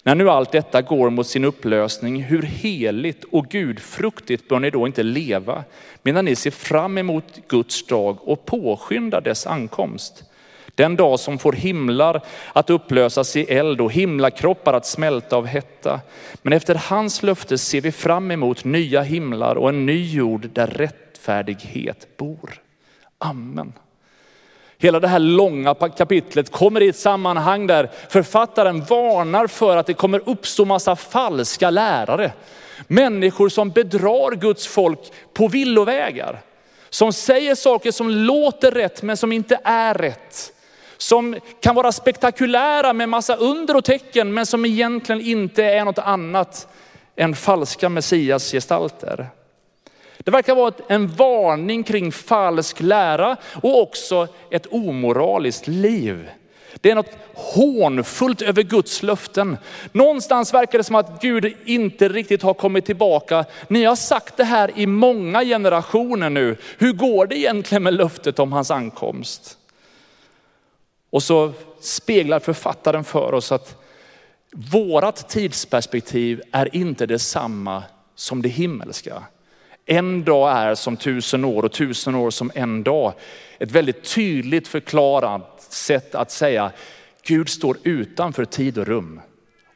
När 0.05 0.15
nu 0.15 0.31
allt 0.31 0.53
detta 0.53 0.83
går 0.83 1.11
mot 1.11 1.27
sin 1.27 1.45
upplösning, 1.45 2.23
hur 2.23 2.43
heligt 2.43 3.25
och 3.25 3.47
gudfruktigt 3.49 4.49
bör 4.49 4.61
ni 4.61 4.71
då 4.71 4.87
inte 4.87 5.03
leva 5.03 5.65
medan 6.03 6.25
ni 6.25 6.37
ser 6.37 6.51
fram 6.51 6.99
emot 6.99 7.25
Guds 7.49 7.87
dag 7.87 8.29
och 8.29 8.47
påskyndar 8.47 9.21
dess 9.21 9.47
ankomst? 9.47 10.25
Den 10.75 10.97
dag 10.97 11.21
som 11.21 11.39
får 11.39 11.53
himlar 11.53 12.21
att 12.53 12.71
upplösas 12.71 13.37
i 13.37 13.43
eld 13.43 13.81
och 13.81 13.93
himlakroppar 13.93 14.75
att 14.75 14.87
smälta 14.87 15.37
av 15.37 15.47
hetta. 15.47 16.01
Men 16.43 16.53
efter 16.53 16.75
hans 16.75 17.23
löfte 17.23 17.59
ser 17.59 17.81
vi 17.81 17.93
fram 17.93 18.31
emot 18.31 18.65
nya 18.65 19.03
himlar 19.03 19.55
och 19.57 19.69
en 19.69 19.87
ny 19.87 20.15
jord 20.15 20.49
där 20.53 20.67
rättfärdighet 20.67 22.17
bor. 22.17 22.61
Amen. 23.19 23.73
Hela 24.83 25.01
det 25.01 25.09
här 25.09 25.19
långa 25.19 25.75
kapitlet 25.75 26.53
kommer 26.53 26.83
i 26.83 26.89
ett 26.89 26.97
sammanhang 26.97 27.67
där 27.67 27.91
författaren 28.09 28.85
varnar 28.85 29.47
för 29.47 29.77
att 29.77 29.87
det 29.87 29.95
kommer 29.95 30.29
uppstå 30.29 30.65
massa 30.65 30.97
falska 30.97 31.71
lärare. 31.71 32.33
Människor 32.87 33.49
som 33.49 33.71
bedrar 33.71 34.37
Guds 34.37 34.67
folk 34.67 34.99
på 35.35 35.49
villovägar. 35.49 36.41
Som 36.91 37.13
säger 37.13 37.55
saker 37.55 37.91
som 37.91 38.11
låter 38.11 38.71
rätt 38.71 39.03
men 39.03 39.17
som 39.17 39.33
inte 39.33 39.59
är 39.65 39.95
rätt. 39.95 40.53
Som 40.97 41.37
kan 41.61 41.75
vara 41.75 41.93
spektakulära 41.93 42.93
med 42.93 43.09
massa 43.09 43.37
under 43.37 43.77
och 43.77 43.85
tecken 43.85 44.35
men 44.35 44.47
som 44.47 44.65
egentligen 44.65 45.21
inte 45.21 45.65
är 45.65 45.85
något 45.85 45.99
annat 45.99 46.69
än 47.17 47.35
falska 47.35 47.89
messiasgestalter. 47.89 49.29
Det 50.25 50.31
verkar 50.31 50.55
vara 50.55 50.75
en 50.89 51.07
varning 51.07 51.85
kring 51.85 52.13
falsk 52.13 52.81
lära 52.81 53.37
och 53.63 53.83
också 53.83 54.29
ett 54.51 54.67
omoraliskt 54.67 55.67
liv. 55.67 56.31
Det 56.81 56.91
är 56.91 56.95
något 56.95 57.17
hånfullt 57.35 58.43
över 58.43 58.63
Guds 58.63 59.03
löften. 59.03 59.59
Någonstans 59.93 60.55
verkar 60.55 60.79
det 60.79 60.85
som 60.85 60.97
att 60.97 61.23
Gud 61.23 61.57
inte 61.65 62.09
riktigt 62.09 62.43
har 62.43 62.55
kommit 62.55 62.85
tillbaka. 62.85 63.45
Ni 63.69 63.85
har 63.85 63.97
sagt 63.97 64.37
det 64.37 64.45
här 64.45 64.71
i 64.77 64.87
många 64.87 65.45
generationer 65.45 66.31
nu. 66.31 66.57
Hur 66.79 66.93
går 66.93 67.27
det 67.27 67.39
egentligen 67.39 67.83
med 67.83 67.95
löftet 67.95 68.39
om 68.39 68.53
hans 68.53 68.71
ankomst? 68.71 69.59
Och 71.11 71.23
så 71.23 71.53
speglar 71.81 72.41
författaren 72.41 73.05
för 73.05 73.35
oss 73.35 73.53
att 73.53 73.83
vårat 74.53 75.29
tidsperspektiv 75.29 76.43
är 76.53 76.77
inte 76.77 77.07
detsamma 77.07 77.83
som 78.15 78.43
det 78.43 78.49
himmelska. 78.49 79.23
En 79.93 80.25
dag 80.25 80.53
är 80.53 80.75
som 80.75 80.97
tusen 80.97 81.45
år 81.45 81.65
och 81.65 81.73
tusen 81.73 82.15
år 82.15 82.31
som 82.31 82.51
en 82.55 82.83
dag. 82.83 83.13
Ett 83.59 83.71
väldigt 83.71 84.15
tydligt 84.15 84.69
förklarat 84.69 85.63
sätt 85.63 86.15
att 86.15 86.31
säga, 86.31 86.71
Gud 87.23 87.49
står 87.49 87.77
utanför 87.83 88.45
tid 88.45 88.79
och 88.79 88.87
rum. 88.87 89.21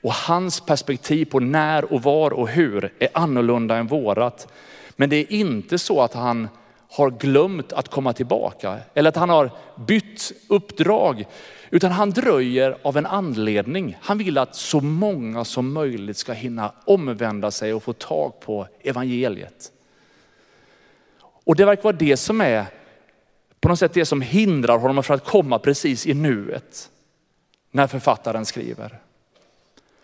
Och 0.03 0.13
hans 0.13 0.61
perspektiv 0.61 1.25
på 1.25 1.41
när 1.41 1.93
och 1.93 2.03
var 2.03 2.33
och 2.33 2.49
hur 2.49 2.93
är 2.99 3.09
annorlunda 3.13 3.77
än 3.77 3.87
vårat. 3.87 4.49
Men 4.97 5.11
det 5.11 5.17
är 5.17 5.33
inte 5.33 5.79
så 5.79 6.01
att 6.01 6.15
han 6.15 6.49
har 6.91 7.11
glömt 7.11 7.73
att 7.73 7.89
komma 7.89 8.13
tillbaka 8.13 8.79
eller 8.95 9.09
att 9.09 9.17
han 9.17 9.31
har 9.31 9.51
bytt 9.87 10.33
uppdrag. 10.49 11.25
Utan 11.71 11.93
han 11.93 12.11
dröjer 12.11 12.77
av 12.83 12.97
en 12.97 13.07
anledning. 13.07 13.97
Han 14.01 14.19
vill 14.19 14.39
att 14.39 14.57
så 14.57 14.81
många 14.81 15.45
som 15.45 15.73
möjligt 15.73 16.17
ska 16.17 16.33
hinna 16.33 16.73
omvända 16.85 17.51
sig 17.51 17.75
och 17.75 17.83
få 17.83 17.93
tag 17.93 18.41
på 18.41 18.67
evangeliet. 18.83 19.73
Och 21.47 21.57
det 21.57 21.65
verkar 21.65 21.83
vara 21.83 21.97
det 21.97 22.17
som 22.17 22.41
är 22.41 22.67
på 23.61 23.69
något 23.69 23.79
sätt 23.79 23.95
det 23.95 24.05
som 24.05 24.21
hindrar 24.21 24.79
honom 24.79 25.03
från 25.05 25.15
att 25.15 25.25
komma 25.25 25.59
precis 25.59 26.07
i 26.07 26.15
nuet 26.15 26.91
när 27.71 27.87
författaren 27.87 28.47
skriver. 28.47 28.99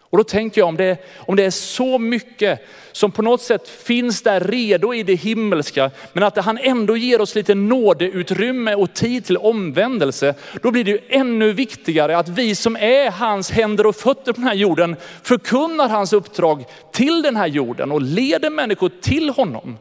Och 0.01 0.19
då 0.19 0.25
tänker 0.25 0.61
jag 0.61 0.69
om 0.69 0.77
det, 0.77 0.99
om 1.17 1.37
det 1.37 1.45
är 1.45 1.51
så 1.51 1.99
mycket 1.99 2.61
som 2.93 3.13
på 3.13 3.23
något 3.23 3.43
sätt 3.43 3.69
finns 3.69 4.23
där 4.23 4.41
redo 4.41 4.95
i 4.95 5.03
det 5.03 5.15
himmelska, 5.15 5.91
men 6.13 6.23
att 6.23 6.37
han 6.37 6.59
ändå 6.59 6.97
ger 6.97 7.21
oss 7.21 7.35
lite 7.35 7.55
nådeutrymme 7.55 8.75
och 8.75 8.95
tid 8.95 9.25
till 9.25 9.37
omvändelse, 9.37 10.35
då 10.63 10.71
blir 10.71 10.85
det 10.85 10.91
ju 10.91 10.99
ännu 11.09 11.53
viktigare 11.53 12.19
att 12.19 12.29
vi 12.29 12.55
som 12.55 12.77
är 12.77 13.11
hans 13.11 13.51
händer 13.51 13.87
och 13.87 13.97
fötter 13.97 14.33
på 14.33 14.41
den 14.41 14.49
här 14.49 14.55
jorden 14.55 14.97
förkunnar 15.23 15.89
hans 15.89 16.13
uppdrag 16.13 16.65
till 16.93 17.23
den 17.23 17.37
här 17.37 17.47
jorden 17.47 17.93
och 17.93 18.03
leder 18.03 18.51
människor 18.51 18.91
till 19.01 19.31
honom. 19.31 19.79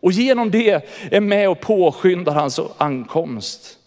Och 0.00 0.12
genom 0.12 0.50
det 0.50 0.86
är 1.10 1.20
med 1.20 1.48
och 1.48 1.60
påskyndar 1.60 2.32
hans 2.32 2.60
ankomst. 2.78 3.78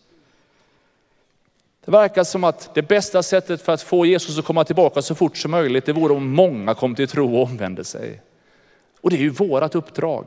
Det 1.86 1.91
verkar 1.91 2.24
som 2.24 2.43
att 2.43 2.76
det 2.76 2.82
bästa 2.82 3.24
sättet 3.24 3.62
för 3.62 3.74
att 3.74 3.82
få 3.82 4.06
Jesus 4.06 4.39
att 4.39 4.45
komma 4.45 4.63
tillbaka 4.63 5.02
så 5.02 5.15
fort 5.15 5.38
som 5.38 5.52
möjligt, 5.52 5.86
det 5.86 5.93
vore 5.93 6.13
om 6.13 6.32
många 6.32 6.74
kom 6.74 6.95
till 6.95 7.08
tro 7.08 7.36
och 7.36 7.43
omvände 7.43 7.84
sig. 7.84 8.21
Och 9.02 9.10
det 9.10 9.15
är 9.15 9.21
ju 9.21 9.30
vårt 9.30 9.76
uppdrag. 9.76 10.26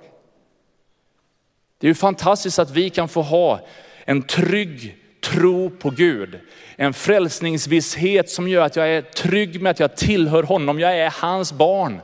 Det 1.79 1.87
är 1.87 1.89
ju 1.89 1.95
fantastiskt 1.95 2.59
att 2.59 2.71
vi 2.71 2.91
kan 2.91 3.09
få 3.09 3.23
ha 3.23 3.61
en 4.05 4.23
trygg 4.23 4.97
tro 5.21 5.71
på 5.71 5.91
Gud. 5.91 6.41
En 6.77 6.95
frälsningsvisshet 6.95 8.31
som 8.31 8.49
gör 8.49 8.63
att 8.63 8.77
jag 8.77 8.89
är 8.89 9.03
trygg 9.03 9.63
med 9.63 9.71
att 9.71 9.81
jag 9.81 9.97
tillhör 9.97 10.43
honom. 10.43 10.81
Jag 10.81 10.99
är 10.99 11.11
hans 11.11 11.53
barn. 11.53 12.01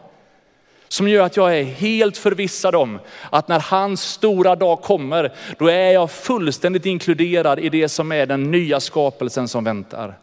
Som 0.93 1.09
gör 1.09 1.25
att 1.25 1.37
jag 1.37 1.59
är 1.59 1.65
helt 1.65 2.17
förvissad 2.17 2.75
om 2.75 2.99
att 3.31 3.49
när 3.49 3.61
hans 3.61 4.03
stora 4.03 4.57
dag 4.57 4.83
kommer, 4.83 5.33
då 5.59 5.69
är 5.69 5.91
jag 5.91 6.11
fullständigt 6.11 6.87
inkluderad 6.87 7.59
i 7.59 7.69
det 7.69 7.89
som 7.89 8.13
är 8.13 8.27
den 8.27 8.51
nya 8.51 8.81
skapelsen 8.81 9.49
som 9.49 9.65
väntar. 9.65 10.19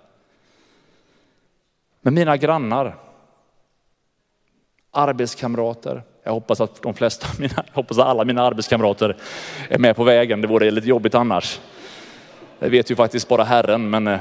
Men 2.01 2.13
mina 2.13 2.37
grannar, 2.37 2.95
arbetskamrater, 4.91 6.03
jag 6.23 6.31
hoppas 6.31 6.61
att 6.61 6.81
de 6.81 6.93
flesta, 6.93 7.27
mina, 7.39 7.53
jag 7.55 7.73
hoppas 7.73 7.97
att 7.97 8.07
alla 8.07 8.25
mina 8.25 8.41
arbetskamrater 8.41 9.17
är 9.69 9.79
med 9.79 9.95
på 9.95 10.03
vägen. 10.03 10.41
Det 10.41 10.47
vore 10.47 10.71
lite 10.71 10.87
jobbigt 10.87 11.15
annars. 11.15 11.59
Det 12.59 12.69
vet 12.69 12.91
ju 12.91 12.95
faktiskt 12.95 13.27
bara 13.27 13.43
Herren, 13.43 13.89
men 13.89 14.07
eh, 14.07 14.19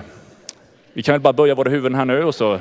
vi 0.93 1.03
kan 1.03 1.13
väl 1.13 1.21
bara 1.21 1.33
böja 1.33 1.55
våra 1.55 1.71
huvuden 1.71 1.95
här 1.95 2.05
nu 2.05 2.25
och 2.25 2.35
så 2.35 2.61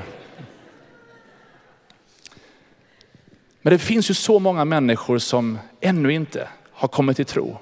Men 3.66 3.72
det 3.74 3.80
finns 3.80 4.10
ju 4.10 4.14
så 4.14 4.40
många 4.40 4.66
människor 4.66 5.18
som 5.18 5.60
ännu 5.80 6.14
inte 6.14 6.50
har 6.72 6.88
kommit 6.88 7.16
till 7.16 7.26
tro. 7.26 7.58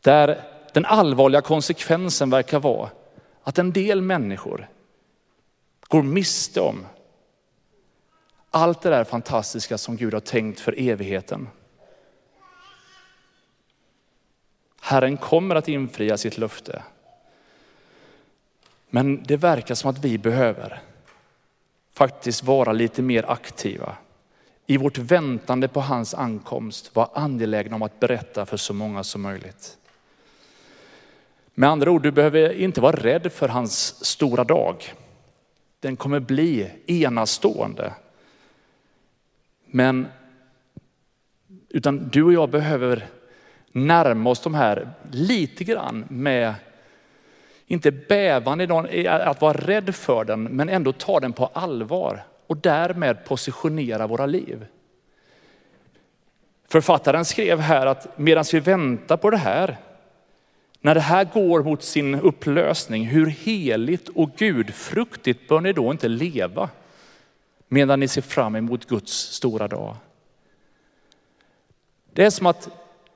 Där 0.00 0.42
den 0.72 0.84
allvarliga 0.84 1.40
konsekvensen 1.40 2.30
verkar 2.30 2.60
vara 2.60 2.90
att 3.42 3.58
en 3.58 3.72
del 3.72 4.02
människor 4.02 4.68
går 5.88 6.02
miste 6.02 6.60
om 6.60 6.86
allt 8.50 8.82
det 8.82 8.90
där 8.90 9.04
fantastiska 9.04 9.78
som 9.78 9.96
Gud 9.96 10.14
har 10.14 10.20
tänkt 10.20 10.60
för 10.60 10.74
evigheten. 10.78 11.48
Herren 14.80 15.16
kommer 15.16 15.54
att 15.54 15.68
infria 15.68 16.16
sitt 16.16 16.38
löfte. 16.38 16.82
Men 18.90 19.22
det 19.22 19.36
verkar 19.36 19.74
som 19.74 19.90
att 19.90 20.04
vi 20.04 20.18
behöver 20.18 20.82
faktiskt 21.92 22.42
vara 22.42 22.72
lite 22.72 23.02
mer 23.02 23.30
aktiva 23.30 23.96
i 24.66 24.76
vårt 24.76 24.98
väntande 24.98 25.68
på 25.68 25.80
hans 25.80 26.14
ankomst 26.14 26.96
var 26.96 27.08
angelägna 27.14 27.76
om 27.76 27.82
att 27.82 28.00
berätta 28.00 28.46
för 28.46 28.56
så 28.56 28.74
många 28.74 29.04
som 29.04 29.22
möjligt. 29.22 29.78
Med 31.54 31.70
andra 31.70 31.90
ord, 31.90 32.02
du 32.02 32.10
behöver 32.10 32.52
inte 32.52 32.80
vara 32.80 32.96
rädd 32.96 33.32
för 33.32 33.48
hans 33.48 34.04
stora 34.04 34.44
dag. 34.44 34.94
Den 35.80 35.96
kommer 35.96 36.20
bli 36.20 36.70
enastående. 36.86 37.92
Men 39.66 40.06
utan 41.68 42.08
du 42.08 42.22
och 42.22 42.32
jag 42.32 42.50
behöver 42.50 43.06
närma 43.72 44.30
oss 44.30 44.40
de 44.40 44.54
här 44.54 44.90
lite 45.10 45.64
grann 45.64 46.04
med, 46.08 46.54
inte 47.66 47.90
bävan 47.90 48.60
i 48.90 49.06
att 49.06 49.40
vara 49.40 49.58
rädd 49.58 49.94
för 49.94 50.24
den, 50.24 50.44
men 50.44 50.68
ändå 50.68 50.92
ta 50.92 51.20
den 51.20 51.32
på 51.32 51.46
allvar 51.46 52.24
och 52.46 52.56
därmed 52.56 53.24
positionera 53.24 54.06
våra 54.06 54.26
liv. 54.26 54.66
Författaren 56.68 57.24
skrev 57.24 57.60
här 57.60 57.86
att 57.86 58.18
medan 58.18 58.44
vi 58.52 58.60
väntar 58.60 59.16
på 59.16 59.30
det 59.30 59.36
här, 59.36 59.76
när 60.80 60.94
det 60.94 61.00
här 61.00 61.24
går 61.24 61.62
mot 61.62 61.82
sin 61.82 62.14
upplösning, 62.14 63.06
hur 63.06 63.26
heligt 63.26 64.08
och 64.08 64.30
gudfruktigt 64.36 65.48
bör 65.48 65.60
ni 65.60 65.72
då 65.72 65.90
inte 65.92 66.08
leva 66.08 66.70
medan 67.68 68.00
ni 68.00 68.08
ser 68.08 68.22
fram 68.22 68.56
emot 68.56 68.86
Guds 68.86 69.12
stora 69.12 69.68
dag. 69.68 69.96
Det 72.12 72.24
är 72.24 72.30
som 72.30 72.46
att 72.46 72.68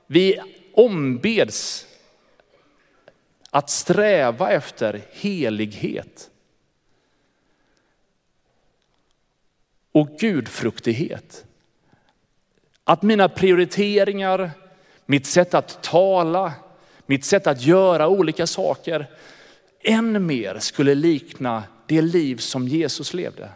vi 0.07 0.39
ombeds 0.73 1.87
att 3.49 3.69
sträva 3.69 4.51
efter 4.51 5.01
helighet. 5.11 6.30
Och 9.91 10.09
gudfruktighet. 10.19 11.45
Att 12.83 13.01
mina 13.01 13.29
prioriteringar, 13.29 14.51
mitt 15.05 15.25
sätt 15.25 15.53
att 15.53 15.83
tala, 15.83 16.53
mitt 17.05 17.25
sätt 17.25 17.47
att 17.47 17.61
göra 17.61 18.07
olika 18.07 18.47
saker 18.47 19.07
än 19.83 20.25
mer 20.25 20.59
skulle 20.59 20.95
likna 20.95 21.63
det 21.85 22.01
liv 22.01 22.37
som 22.37 22.67
Jesus 22.67 23.13
levde. 23.13 23.49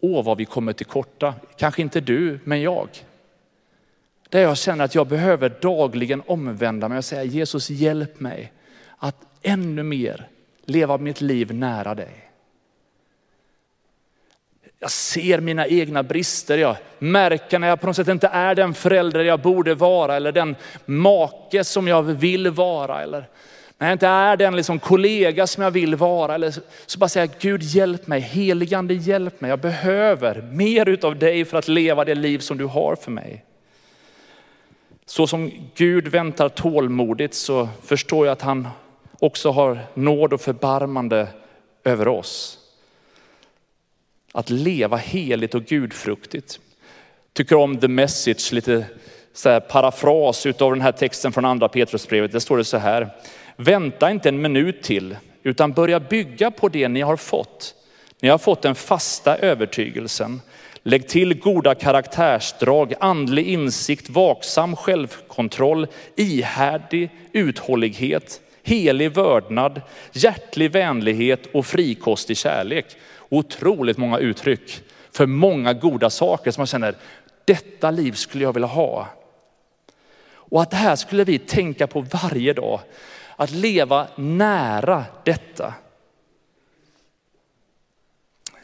åh 0.00 0.24
vad 0.24 0.38
vi 0.38 0.44
kommer 0.44 0.72
till 0.72 0.86
korta. 0.86 1.34
Kanske 1.56 1.82
inte 1.82 2.00
du, 2.00 2.40
men 2.44 2.62
jag. 2.62 2.88
Där 4.28 4.40
jag 4.40 4.58
känner 4.58 4.84
att 4.84 4.94
jag 4.94 5.08
behöver 5.08 5.58
dagligen 5.60 6.22
omvända 6.26 6.88
mig 6.88 6.98
och 6.98 7.04
säga 7.04 7.24
Jesus 7.24 7.70
hjälp 7.70 8.20
mig 8.20 8.52
att 8.96 9.16
ännu 9.42 9.82
mer 9.82 10.28
leva 10.64 10.98
mitt 10.98 11.20
liv 11.20 11.54
nära 11.54 11.94
dig. 11.94 12.29
Jag 14.82 14.90
ser 14.90 15.40
mina 15.40 15.66
egna 15.66 16.02
brister. 16.02 16.58
Jag 16.58 16.76
märker 16.98 17.58
när 17.58 17.68
jag 17.68 17.80
på 17.80 17.86
något 17.86 17.96
sätt 17.96 18.08
inte 18.08 18.26
är 18.26 18.54
den 18.54 18.74
förälder 18.74 19.24
jag 19.24 19.40
borde 19.40 19.74
vara 19.74 20.16
eller 20.16 20.32
den 20.32 20.56
make 20.84 21.64
som 21.64 21.88
jag 21.88 22.02
vill 22.02 22.50
vara. 22.50 23.02
Eller 23.02 23.28
när 23.78 23.86
jag 23.86 23.94
inte 23.94 24.06
är 24.06 24.36
den 24.36 24.56
liksom 24.56 24.78
kollega 24.78 25.46
som 25.46 25.62
jag 25.62 25.70
vill 25.70 25.94
vara. 25.94 26.34
Eller 26.34 26.54
så 26.86 26.98
bara 26.98 27.08
säga 27.08 27.28
Gud 27.40 27.62
hjälp 27.62 28.06
mig, 28.06 28.20
heligande 28.20 28.94
hjälp 28.94 29.40
mig. 29.40 29.48
Jag 29.48 29.58
behöver 29.58 30.42
mer 30.42 30.88
utav 30.88 31.18
dig 31.18 31.44
för 31.44 31.58
att 31.58 31.68
leva 31.68 32.04
det 32.04 32.14
liv 32.14 32.38
som 32.38 32.58
du 32.58 32.64
har 32.64 32.96
för 32.96 33.10
mig. 33.10 33.44
Så 35.06 35.26
som 35.26 35.52
Gud 35.74 36.08
väntar 36.08 36.48
tålmodigt 36.48 37.34
så 37.34 37.68
förstår 37.84 38.26
jag 38.26 38.32
att 38.32 38.42
han 38.42 38.68
också 39.18 39.50
har 39.50 39.78
nåd 39.94 40.32
och 40.32 40.40
förbarmande 40.40 41.26
över 41.84 42.08
oss. 42.08 42.59
Att 44.32 44.50
leva 44.50 44.96
heligt 44.96 45.54
och 45.54 45.64
gudfruktigt. 45.64 46.60
Tycker 47.32 47.56
om 47.56 47.78
the 47.78 47.88
message, 47.88 48.52
lite 48.52 48.84
så 49.32 49.48
här 49.48 49.60
parafras 49.60 50.46
utav 50.46 50.70
den 50.72 50.80
här 50.80 50.92
texten 50.92 51.32
från 51.32 51.44
andra 51.44 51.68
Petrusbrevet. 51.68 52.32
Det 52.32 52.40
står 52.40 52.56
det 52.56 52.64
så 52.64 52.76
här. 52.76 53.08
Vänta 53.56 54.10
inte 54.10 54.28
en 54.28 54.42
minut 54.42 54.82
till, 54.82 55.16
utan 55.42 55.72
börja 55.72 56.00
bygga 56.00 56.50
på 56.50 56.68
det 56.68 56.88
ni 56.88 57.00
har 57.00 57.16
fått. 57.16 57.74
Ni 58.20 58.28
har 58.28 58.38
fått 58.38 58.62
den 58.62 58.74
fasta 58.74 59.36
övertygelsen. 59.36 60.40
Lägg 60.82 61.08
till 61.08 61.34
goda 61.34 61.74
karaktärsdrag, 61.74 62.94
andlig 63.00 63.46
insikt, 63.46 64.10
vaksam 64.10 64.76
självkontroll, 64.76 65.86
ihärdig 66.16 67.10
uthållighet, 67.32 68.40
helig 68.62 69.12
vördnad, 69.12 69.80
hjärtlig 70.12 70.70
vänlighet 70.70 71.46
och 71.52 71.66
frikostig 71.66 72.36
kärlek. 72.36 72.86
Otroligt 73.32 73.98
många 73.98 74.18
uttryck 74.18 74.82
för 75.10 75.26
många 75.26 75.72
goda 75.72 76.10
saker 76.10 76.50
som 76.50 76.60
man 76.60 76.66
känner, 76.66 76.94
detta 77.44 77.90
liv 77.90 78.12
skulle 78.12 78.44
jag 78.44 78.52
vilja 78.52 78.68
ha. 78.68 79.08
Och 80.32 80.62
att 80.62 80.70
det 80.70 80.76
här 80.76 80.96
skulle 80.96 81.24
vi 81.24 81.38
tänka 81.38 81.86
på 81.86 82.00
varje 82.00 82.52
dag. 82.52 82.80
Att 83.36 83.50
leva 83.50 84.06
nära 84.16 85.04
detta. 85.24 85.74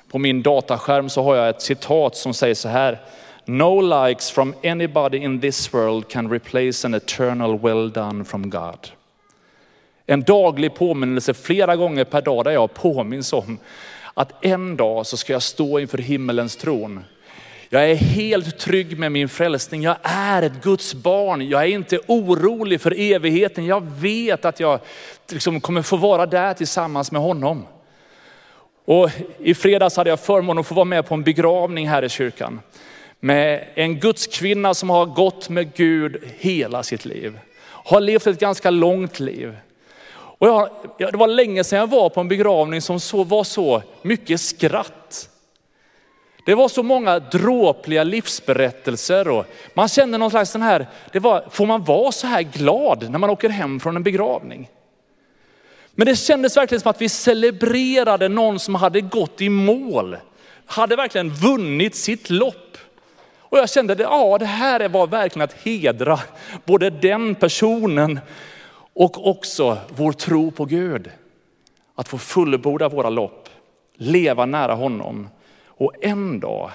På 0.08 0.18
min 0.18 0.42
dataskärm 0.42 1.08
så 1.08 1.22
har 1.22 1.36
jag 1.36 1.48
ett 1.48 1.62
citat 1.62 2.16
som 2.16 2.34
säger 2.34 2.54
så 2.54 2.68
här. 2.68 3.00
No 3.44 3.80
likes 3.80 4.30
from 4.30 4.54
anybody 4.64 5.18
in 5.18 5.40
this 5.40 5.74
world 5.74 6.08
can 6.08 6.30
replace 6.30 6.86
an 6.86 6.94
eternal 6.94 7.58
well 7.58 7.92
done 7.92 8.24
from 8.24 8.50
God. 8.50 8.88
En 10.06 10.22
daglig 10.22 10.74
påminnelse 10.74 11.34
flera 11.34 11.76
gånger 11.76 12.04
per 12.04 12.22
dag 12.22 12.44
där 12.44 12.50
jag 12.50 12.74
påminns 12.74 13.32
om 13.32 13.58
att 14.18 14.44
en 14.44 14.76
dag 14.76 15.06
så 15.06 15.16
ska 15.16 15.32
jag 15.32 15.42
stå 15.42 15.78
inför 15.78 15.98
himmelens 15.98 16.56
tron. 16.56 17.04
Jag 17.68 17.90
är 17.90 17.94
helt 17.94 18.58
trygg 18.58 18.98
med 18.98 19.12
min 19.12 19.28
frälsning. 19.28 19.82
Jag 19.82 19.96
är 20.02 20.42
ett 20.42 20.62
Guds 20.62 20.94
barn. 20.94 21.48
Jag 21.48 21.62
är 21.62 21.66
inte 21.66 21.98
orolig 22.06 22.80
för 22.80 23.00
evigheten. 23.00 23.66
Jag 23.66 23.86
vet 23.86 24.44
att 24.44 24.60
jag 24.60 24.80
liksom 25.28 25.60
kommer 25.60 25.82
få 25.82 25.96
vara 25.96 26.26
där 26.26 26.54
tillsammans 26.54 27.12
med 27.12 27.22
honom. 27.22 27.66
Och 28.84 29.10
I 29.38 29.54
fredags 29.54 29.96
hade 29.96 30.10
jag 30.10 30.20
förmånen 30.20 30.60
att 30.60 30.66
få 30.66 30.74
vara 30.74 30.84
med 30.84 31.06
på 31.06 31.14
en 31.14 31.22
begravning 31.22 31.88
här 31.88 32.02
i 32.02 32.08
kyrkan. 32.08 32.60
Med 33.20 33.64
en 33.74 34.00
Guds 34.00 34.26
kvinna 34.26 34.74
som 34.74 34.90
har 34.90 35.06
gått 35.06 35.48
med 35.48 35.74
Gud 35.74 36.22
hela 36.38 36.82
sitt 36.82 37.04
liv. 37.04 37.38
Har 37.62 38.00
levt 38.00 38.26
ett 38.26 38.40
ganska 38.40 38.70
långt 38.70 39.20
liv. 39.20 39.56
Och 40.38 40.48
jag, 40.48 40.70
det 40.98 41.16
var 41.16 41.28
länge 41.28 41.64
sedan 41.64 41.78
jag 41.78 41.90
var 41.90 42.08
på 42.08 42.20
en 42.20 42.28
begravning 42.28 42.82
som 42.82 43.00
så, 43.00 43.24
var 43.24 43.44
så 43.44 43.82
mycket 44.02 44.40
skratt. 44.40 45.28
Det 46.46 46.54
var 46.54 46.68
så 46.68 46.82
många 46.82 47.18
dråpliga 47.18 48.04
livsberättelser 48.04 49.28
och 49.28 49.46
man 49.74 49.88
kände 49.88 50.18
någon 50.18 50.30
slags 50.30 50.52
den 50.52 50.62
här, 50.62 50.86
det 51.12 51.18
var, 51.18 51.44
får 51.50 51.66
man 51.66 51.84
vara 51.84 52.12
så 52.12 52.26
här 52.26 52.42
glad 52.42 53.10
när 53.10 53.18
man 53.18 53.30
åker 53.30 53.48
hem 53.48 53.80
från 53.80 53.96
en 53.96 54.02
begravning? 54.02 54.68
Men 55.94 56.06
det 56.06 56.16
kändes 56.16 56.56
verkligen 56.56 56.80
som 56.80 56.90
att 56.90 57.00
vi 57.00 57.08
celebrerade 57.08 58.28
någon 58.28 58.58
som 58.58 58.74
hade 58.74 59.00
gått 59.00 59.40
i 59.40 59.48
mål, 59.48 60.16
hade 60.66 60.96
verkligen 60.96 61.30
vunnit 61.30 61.94
sitt 61.94 62.30
lopp. 62.30 62.78
Och 63.38 63.58
jag 63.58 63.70
kände, 63.70 63.96
ja 63.98 64.38
det 64.38 64.46
här 64.46 64.88
var 64.88 65.06
verkligen 65.06 65.44
att 65.44 65.62
hedra 65.62 66.20
både 66.64 66.90
den 66.90 67.34
personen 67.34 68.20
och 68.96 69.26
också 69.26 69.78
vår 69.88 70.12
tro 70.12 70.50
på 70.50 70.64
Gud. 70.64 71.10
Att 71.94 72.08
få 72.08 72.18
fullborda 72.18 72.88
våra 72.88 73.10
lopp, 73.10 73.48
leva 73.96 74.46
nära 74.46 74.74
honom. 74.74 75.28
Och 75.66 75.92
en 76.00 76.40
dag 76.40 76.70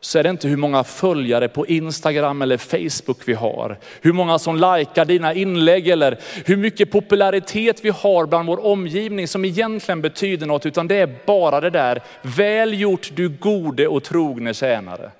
så 0.00 0.18
är 0.18 0.22
det 0.22 0.30
inte 0.30 0.48
hur 0.48 0.56
många 0.56 0.84
följare 0.84 1.48
på 1.48 1.66
Instagram 1.66 2.42
eller 2.42 2.56
Facebook 2.56 3.18
vi 3.24 3.34
har, 3.34 3.78
hur 4.00 4.12
många 4.12 4.38
som 4.38 4.56
likar 4.56 5.04
dina 5.04 5.34
inlägg 5.34 5.88
eller 5.88 6.20
hur 6.44 6.56
mycket 6.56 6.92
popularitet 6.92 7.84
vi 7.84 7.90
har 7.90 8.26
bland 8.26 8.48
vår 8.48 8.66
omgivning 8.66 9.28
som 9.28 9.44
egentligen 9.44 10.00
betyder 10.00 10.46
något, 10.46 10.66
utan 10.66 10.88
det 10.88 10.96
är 10.96 11.16
bara 11.26 11.60
det 11.60 11.70
där, 11.70 12.02
väl 12.22 12.80
gjort 12.80 13.10
du 13.14 13.28
gode 13.28 13.88
och 13.88 14.04
trogne 14.04 14.54
tjänare. 14.54 15.10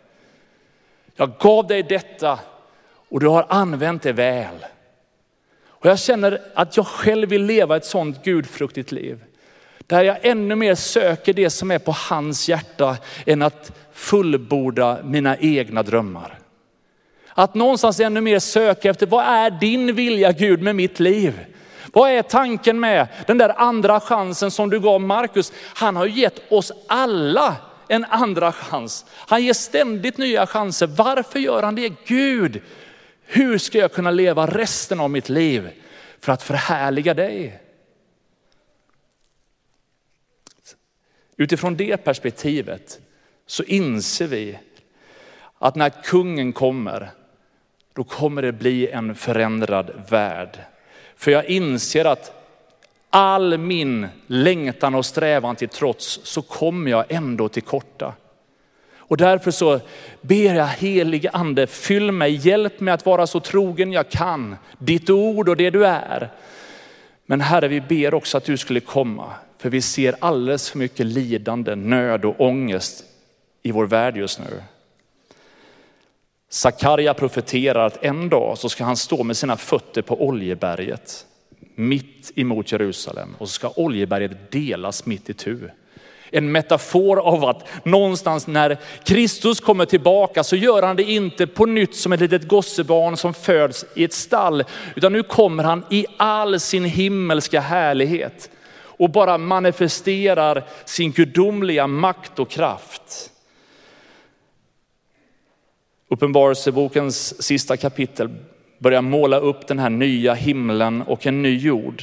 Jag 1.16 1.30
gav 1.38 1.66
dig 1.66 1.82
detta 1.82 2.38
och 3.08 3.20
du 3.20 3.28
har 3.28 3.46
använt 3.48 4.02
det 4.02 4.12
väl. 4.12 4.64
Och 5.80 5.86
jag 5.86 5.98
känner 5.98 6.40
att 6.54 6.76
jag 6.76 6.86
själv 6.86 7.28
vill 7.28 7.44
leva 7.44 7.76
ett 7.76 7.84
sådant 7.84 8.24
gudfruktigt 8.24 8.92
liv. 8.92 9.24
Där 9.86 10.02
jag 10.02 10.18
ännu 10.22 10.54
mer 10.54 10.74
söker 10.74 11.32
det 11.32 11.50
som 11.50 11.70
är 11.70 11.78
på 11.78 11.92
hans 11.92 12.48
hjärta 12.48 12.96
än 13.26 13.42
att 13.42 13.72
fullborda 13.92 14.98
mina 15.04 15.36
egna 15.36 15.82
drömmar. 15.82 16.38
Att 17.28 17.54
någonstans 17.54 18.00
ännu 18.00 18.20
mer 18.20 18.38
söka 18.38 18.90
efter, 18.90 19.06
vad 19.06 19.24
är 19.24 19.50
din 19.50 19.94
vilja 19.94 20.32
Gud 20.32 20.62
med 20.62 20.76
mitt 20.76 21.00
liv? 21.00 21.46
Vad 21.92 22.10
är 22.10 22.22
tanken 22.22 22.80
med 22.80 23.06
den 23.26 23.38
där 23.38 23.60
andra 23.60 24.00
chansen 24.00 24.50
som 24.50 24.70
du 24.70 24.80
gav 24.80 25.00
Markus? 25.00 25.52
Han 25.74 25.96
har 25.96 26.06
gett 26.06 26.52
oss 26.52 26.72
alla 26.86 27.56
en 27.88 28.04
andra 28.04 28.52
chans. 28.52 29.04
Han 29.16 29.44
ger 29.44 29.52
ständigt 29.52 30.18
nya 30.18 30.46
chanser. 30.46 30.86
Varför 30.86 31.38
gör 31.38 31.62
han 31.62 31.74
det? 31.74 31.92
Gud, 32.06 32.62
hur 33.32 33.58
ska 33.58 33.78
jag 33.78 33.92
kunna 33.92 34.10
leva 34.10 34.46
resten 34.46 35.00
av 35.00 35.10
mitt 35.10 35.28
liv 35.28 35.70
för 36.20 36.32
att 36.32 36.42
förhärliga 36.42 37.14
dig? 37.14 37.60
Utifrån 41.36 41.76
det 41.76 41.96
perspektivet 41.96 43.00
så 43.46 43.62
inser 43.62 44.26
vi 44.26 44.58
att 45.58 45.74
när 45.74 45.90
kungen 45.90 46.52
kommer, 46.52 47.10
då 47.92 48.04
kommer 48.04 48.42
det 48.42 48.52
bli 48.52 48.88
en 48.88 49.14
förändrad 49.14 49.90
värld. 50.08 50.58
För 51.16 51.30
jag 51.30 51.44
inser 51.44 52.04
att 52.04 52.32
all 53.10 53.58
min 53.58 54.08
längtan 54.26 54.94
och 54.94 55.06
strävan 55.06 55.56
till 55.56 55.68
trots 55.68 56.20
så 56.22 56.42
kommer 56.42 56.90
jag 56.90 57.04
ändå 57.08 57.48
till 57.48 57.62
korta. 57.62 58.14
Och 59.10 59.16
därför 59.16 59.50
så 59.50 59.80
ber 60.20 60.54
jag 60.54 60.66
helige 60.66 61.30
ande, 61.30 61.66
fyll 61.66 62.12
mig, 62.12 62.32
hjälp 62.32 62.80
mig 62.80 62.94
att 62.94 63.06
vara 63.06 63.26
så 63.26 63.40
trogen 63.40 63.92
jag 63.92 64.10
kan, 64.10 64.56
ditt 64.78 65.10
ord 65.10 65.48
och 65.48 65.56
det 65.56 65.70
du 65.70 65.86
är. 65.86 66.30
Men 67.26 67.40
Herre, 67.40 67.68
vi 67.68 67.80
ber 67.80 68.14
också 68.14 68.36
att 68.36 68.44
du 68.44 68.56
skulle 68.56 68.80
komma, 68.80 69.32
för 69.58 69.70
vi 69.70 69.82
ser 69.82 70.14
alldeles 70.18 70.70
för 70.70 70.78
mycket 70.78 71.06
lidande, 71.06 71.74
nöd 71.74 72.24
och 72.24 72.40
ångest 72.40 73.04
i 73.62 73.72
vår 73.72 73.86
värld 73.86 74.16
just 74.16 74.40
nu. 74.40 74.62
Sakarja 76.48 77.14
profeterar 77.14 77.86
att 77.86 78.04
en 78.04 78.28
dag 78.28 78.58
så 78.58 78.68
ska 78.68 78.84
han 78.84 78.96
stå 78.96 79.24
med 79.24 79.36
sina 79.36 79.56
fötter 79.56 80.02
på 80.02 80.26
Oljeberget 80.26 81.26
mitt 81.74 82.32
emot 82.34 82.72
Jerusalem 82.72 83.34
och 83.38 83.48
så 83.48 83.54
ska 83.54 83.72
Oljeberget 83.76 84.52
delas 84.52 85.06
mitt 85.06 85.30
i 85.30 85.34
tu. 85.34 85.68
En 86.30 86.52
metafor 86.52 87.20
av 87.20 87.44
att 87.44 87.84
någonstans 87.84 88.46
när 88.46 88.78
Kristus 89.04 89.60
kommer 89.60 89.84
tillbaka 89.84 90.44
så 90.44 90.56
gör 90.56 90.82
han 90.82 90.96
det 90.96 91.02
inte 91.02 91.46
på 91.46 91.66
nytt 91.66 91.96
som 91.96 92.12
ett 92.12 92.20
litet 92.20 92.48
gossebarn 92.48 93.16
som 93.16 93.34
föds 93.34 93.84
i 93.94 94.04
ett 94.04 94.12
stall, 94.12 94.64
utan 94.96 95.12
nu 95.12 95.22
kommer 95.22 95.64
han 95.64 95.84
i 95.90 96.06
all 96.16 96.60
sin 96.60 96.84
himmelska 96.84 97.60
härlighet 97.60 98.50
och 99.00 99.10
bara 99.10 99.38
manifesterar 99.38 100.64
sin 100.84 101.12
gudomliga 101.12 101.86
makt 101.86 102.38
och 102.38 102.50
kraft. 102.50 103.30
Uppenbarelsebokens 106.08 107.42
sista 107.42 107.76
kapitel 107.76 108.30
börjar 108.78 109.02
måla 109.02 109.38
upp 109.38 109.66
den 109.66 109.78
här 109.78 109.90
nya 109.90 110.34
himlen 110.34 111.02
och 111.02 111.26
en 111.26 111.42
ny 111.42 111.58
jord. 111.58 112.02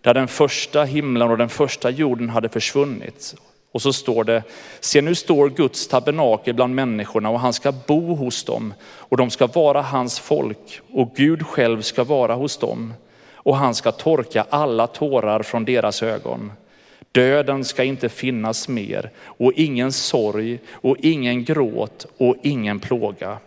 Där 0.00 0.14
den 0.14 0.28
första 0.28 0.84
himlen 0.84 1.30
och 1.30 1.38
den 1.38 1.48
första 1.48 1.90
jorden 1.90 2.28
hade 2.28 2.48
försvunnit. 2.48 3.34
Och 3.72 3.82
så 3.82 3.92
står 3.92 4.24
det, 4.24 4.42
se 4.80 5.00
nu 5.00 5.14
står 5.14 5.48
Guds 5.48 5.88
tabernakel 5.88 6.54
bland 6.54 6.74
människorna 6.74 7.30
och 7.30 7.40
han 7.40 7.52
ska 7.52 7.72
bo 7.72 8.14
hos 8.14 8.44
dem 8.44 8.74
och 8.82 9.16
de 9.16 9.30
ska 9.30 9.46
vara 9.46 9.82
hans 9.82 10.18
folk 10.20 10.80
och 10.92 11.12
Gud 11.16 11.46
själv 11.46 11.82
ska 11.82 12.04
vara 12.04 12.34
hos 12.34 12.56
dem 12.56 12.94
och 13.34 13.56
han 13.56 13.74
ska 13.74 13.92
torka 13.92 14.46
alla 14.50 14.86
tårar 14.86 15.42
från 15.42 15.64
deras 15.64 16.02
ögon. 16.02 16.52
Döden 17.12 17.64
ska 17.64 17.84
inte 17.84 18.08
finnas 18.08 18.68
mer 18.68 19.10
och 19.24 19.52
ingen 19.52 19.92
sorg 19.92 20.58
och 20.70 20.96
ingen 20.98 21.44
gråt 21.44 22.06
och 22.16 22.36
ingen 22.42 22.80
plåga. 22.80 23.38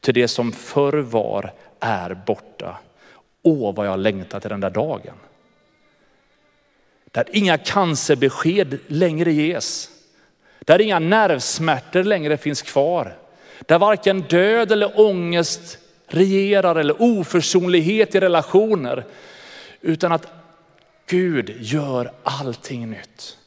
Till 0.00 0.14
det 0.14 0.28
som 0.28 0.52
förr 0.52 0.98
var 0.98 1.52
är 1.80 2.18
borta. 2.26 2.76
Åh 3.42 3.74
vad 3.74 3.86
jag 3.86 3.98
längtar 3.98 4.40
till 4.40 4.50
den 4.50 4.60
där 4.60 4.70
dagen. 4.70 5.14
Där 7.16 7.26
inga 7.32 7.58
cancerbesked 7.58 8.78
längre 8.86 9.32
ges. 9.32 9.90
Där 10.60 10.80
inga 10.80 10.98
nervsmärtor 10.98 12.02
längre 12.02 12.36
finns 12.36 12.62
kvar. 12.62 13.16
Där 13.60 13.78
varken 13.78 14.20
död 14.20 14.72
eller 14.72 15.00
ångest 15.00 15.78
regerar 16.06 16.76
eller 16.76 17.02
oförsonlighet 17.02 18.14
i 18.14 18.20
relationer. 18.20 19.04
Utan 19.80 20.12
att 20.12 20.26
Gud 21.06 21.56
gör 21.60 22.12
allting 22.22 22.90
nytt. 22.90 23.38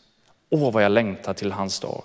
Åh 0.49 0.73
vad 0.73 0.83
jag 0.83 0.91
längtar 0.91 1.33
till 1.33 1.51
hans 1.51 1.79
dag. 1.79 2.03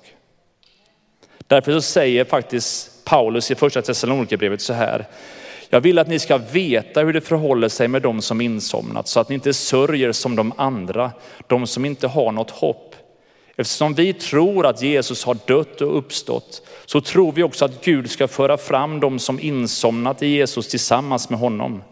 Därför 1.46 1.72
så 1.72 1.81
säger 1.81 2.24
faktiskt 2.24 3.05
Paulus 3.05 3.50
i 3.50 3.55
första 3.55 3.83
Thessalonikerbrevet 3.83 4.61
så 4.61 4.72
här. 4.72 5.07
Jag 5.74 5.80
vill 5.80 5.98
att 5.98 6.08
ni 6.08 6.18
ska 6.18 6.38
veta 6.38 7.00
hur 7.00 7.12
det 7.12 7.20
förhåller 7.20 7.68
sig 7.68 7.88
med 7.88 8.02
dem 8.02 8.22
som 8.22 8.40
insomnat 8.40 9.08
så 9.08 9.20
att 9.20 9.28
ni 9.28 9.34
inte 9.34 9.54
sörjer 9.54 10.12
som 10.12 10.37
de 10.37 10.52
andra, 10.56 11.10
de 11.46 11.66
som 11.66 11.84
inte 11.84 12.06
har 12.06 12.32
något 12.32 12.50
hopp. 12.50 12.94
Eftersom 13.56 13.94
vi 13.94 14.12
tror 14.12 14.66
att 14.66 14.82
Jesus 14.82 15.24
har 15.24 15.37
dött 15.46 15.80
och 15.80 15.98
uppstått 15.98 16.68
så 16.87 17.00
tror 17.00 17.32
vi 17.32 17.42
också 17.42 17.64
att 17.64 17.84
Gud 17.84 18.10
ska 18.10 18.28
föra 18.28 18.56
fram 18.56 19.00
dem 19.00 19.18
som 19.18 19.40
insomnat 19.40 20.22
i 20.22 20.26
Jesus 20.26 20.68
tillsammans 20.68 21.30
med 21.30 21.38
honom. 21.38 21.82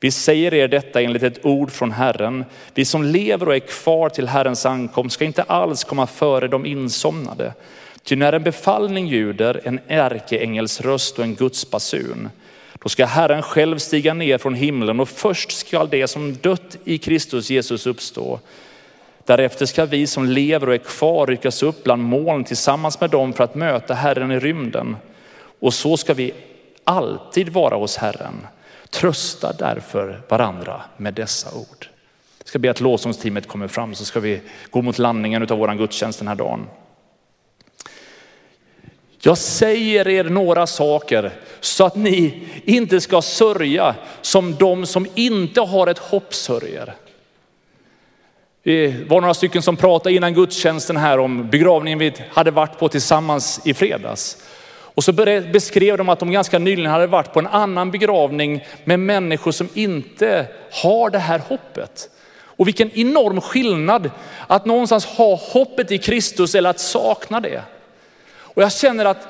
Vi 0.00 0.10
säger 0.10 0.54
er 0.54 0.68
detta 0.68 1.00
enligt 1.00 1.22
ett 1.22 1.46
ord 1.46 1.70
från 1.70 1.92
Herren. 1.92 2.44
Vi 2.74 2.84
som 2.84 3.04
lever 3.04 3.48
och 3.48 3.54
är 3.54 3.58
kvar 3.58 4.08
till 4.08 4.28
Herrens 4.28 4.66
ankomst 4.66 5.14
ska 5.14 5.24
inte 5.24 5.42
alls 5.42 5.84
komma 5.84 6.06
före 6.06 6.48
de 6.48 6.66
insomnade. 6.66 7.54
Ty 8.02 8.16
när 8.16 8.32
en 8.32 8.42
befallning 8.42 9.06
ljuder, 9.06 9.60
en 9.64 9.80
ärkeängels 9.88 10.80
röst 10.80 11.18
och 11.18 11.24
en 11.24 11.34
Guds 11.34 11.70
basun, 11.70 12.28
då 12.82 12.88
ska 12.88 13.06
Herren 13.06 13.42
själv 13.42 13.78
stiga 13.78 14.14
ner 14.14 14.38
från 14.38 14.54
himlen 14.54 15.00
och 15.00 15.08
först 15.08 15.52
skall 15.52 15.88
det 15.88 16.08
som 16.08 16.34
dött 16.34 16.76
i 16.84 16.98
Kristus 16.98 17.50
Jesus 17.50 17.86
uppstå. 17.86 18.40
Därefter 19.24 19.66
ska 19.66 19.84
vi 19.84 20.06
som 20.06 20.26
lever 20.26 20.68
och 20.68 20.74
är 20.74 20.78
kvar 20.78 21.26
ryckas 21.26 21.62
upp 21.62 21.84
bland 21.84 22.02
moln 22.02 22.44
tillsammans 22.44 23.00
med 23.00 23.10
dem 23.10 23.32
för 23.32 23.44
att 23.44 23.54
möta 23.54 23.94
Herren 23.94 24.32
i 24.32 24.38
rymden. 24.38 24.96
Och 25.60 25.74
så 25.74 25.96
ska 25.96 26.14
vi 26.14 26.34
alltid 26.84 27.48
vara 27.48 27.76
hos 27.76 27.96
Herren. 27.96 28.46
Trösta 28.90 29.52
därför 29.52 30.22
varandra 30.28 30.80
med 30.96 31.14
dessa 31.14 31.54
ord. 31.54 31.88
Jag 32.38 32.48
ska 32.48 32.58
be 32.58 32.70
att 32.70 32.80
lovsångsteamet 32.80 33.48
kommer 33.48 33.68
fram 33.68 33.94
så 33.94 34.04
ska 34.04 34.20
vi 34.20 34.40
gå 34.70 34.82
mot 34.82 34.98
landningen 34.98 35.42
av 35.42 35.58
vår 35.58 35.74
gudstjänst 35.74 36.18
den 36.18 36.28
här 36.28 36.34
dagen. 36.34 36.66
Jag 39.22 39.38
säger 39.38 40.08
er 40.08 40.24
några 40.24 40.66
saker 40.66 41.32
så 41.60 41.84
att 41.84 41.96
ni 41.96 42.42
inte 42.64 43.00
ska 43.00 43.22
sörja 43.22 43.94
som 44.20 44.54
de 44.54 44.86
som 44.86 45.06
inte 45.14 45.60
har 45.60 45.86
ett 45.86 45.98
hopp 45.98 46.34
sörjer. 46.34 46.94
Vi 48.62 49.04
var 49.08 49.20
några 49.20 49.34
stycken 49.34 49.62
som 49.62 49.76
pratade 49.76 50.14
innan 50.14 50.34
gudstjänsten 50.34 50.96
här 50.96 51.18
om 51.18 51.50
begravningen 51.50 51.98
vi 51.98 52.12
hade 52.30 52.50
varit 52.50 52.78
på 52.78 52.88
tillsammans 52.88 53.60
i 53.64 53.74
fredags. 53.74 54.36
Och 54.94 55.04
så 55.04 55.12
beskrev 55.52 55.98
de 55.98 56.08
att 56.08 56.18
de 56.18 56.30
ganska 56.30 56.58
nyligen 56.58 56.90
hade 56.90 57.06
varit 57.06 57.32
på 57.32 57.38
en 57.38 57.46
annan 57.46 57.90
begravning 57.90 58.64
med 58.84 59.00
människor 59.00 59.52
som 59.52 59.68
inte 59.74 60.46
har 60.72 61.10
det 61.10 61.18
här 61.18 61.42
hoppet. 61.48 62.10
Och 62.42 62.66
vilken 62.66 62.90
enorm 62.90 63.40
skillnad 63.40 64.10
att 64.46 64.66
någonstans 64.66 65.04
ha 65.04 65.34
hoppet 65.34 65.92
i 65.92 65.98
Kristus 65.98 66.54
eller 66.54 66.70
att 66.70 66.80
sakna 66.80 67.40
det. 67.40 67.62
Och 68.54 68.62
jag 68.62 68.72
känner 68.72 69.04
att 69.04 69.28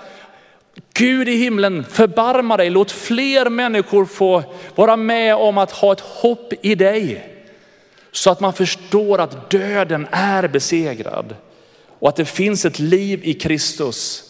Gud 0.94 1.28
i 1.28 1.36
himlen 1.36 1.84
förbarma 1.84 2.56
dig, 2.56 2.70
låt 2.70 2.90
fler 2.90 3.50
människor 3.50 4.06
få 4.06 4.42
vara 4.74 4.96
med 4.96 5.34
om 5.34 5.58
att 5.58 5.70
ha 5.70 5.92
ett 5.92 6.00
hopp 6.00 6.52
i 6.62 6.74
dig. 6.74 7.26
Så 8.12 8.30
att 8.30 8.40
man 8.40 8.52
förstår 8.52 9.20
att 9.20 9.50
döden 9.50 10.06
är 10.10 10.48
besegrad 10.48 11.36
och 11.98 12.08
att 12.08 12.16
det 12.16 12.24
finns 12.24 12.64
ett 12.64 12.78
liv 12.78 13.20
i 13.24 13.34
Kristus 13.34 14.24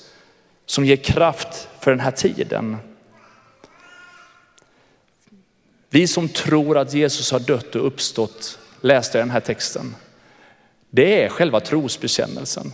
som 0.66 0.85
ger 0.85 0.96
kraft 0.96 1.68
för 1.81 1.90
den 1.90 2.00
här 2.00 2.11
tiden. 2.11 2.76
Vi 5.90 6.07
som 6.07 6.29
tror 6.29 6.79
att 6.79 6.94
Jesus 6.94 7.33
har 7.33 7.40
dött 7.40 7.74
och 7.74 7.87
uppstått, 7.87 8.59
läste 8.81 9.18
jag 9.18 9.26
den 9.26 9.33
här 9.33 9.40
texten. 9.40 9.94
Det 10.90 11.24
är 11.24 11.29
själva 11.29 11.61
trosbekännelsen. 11.61 12.72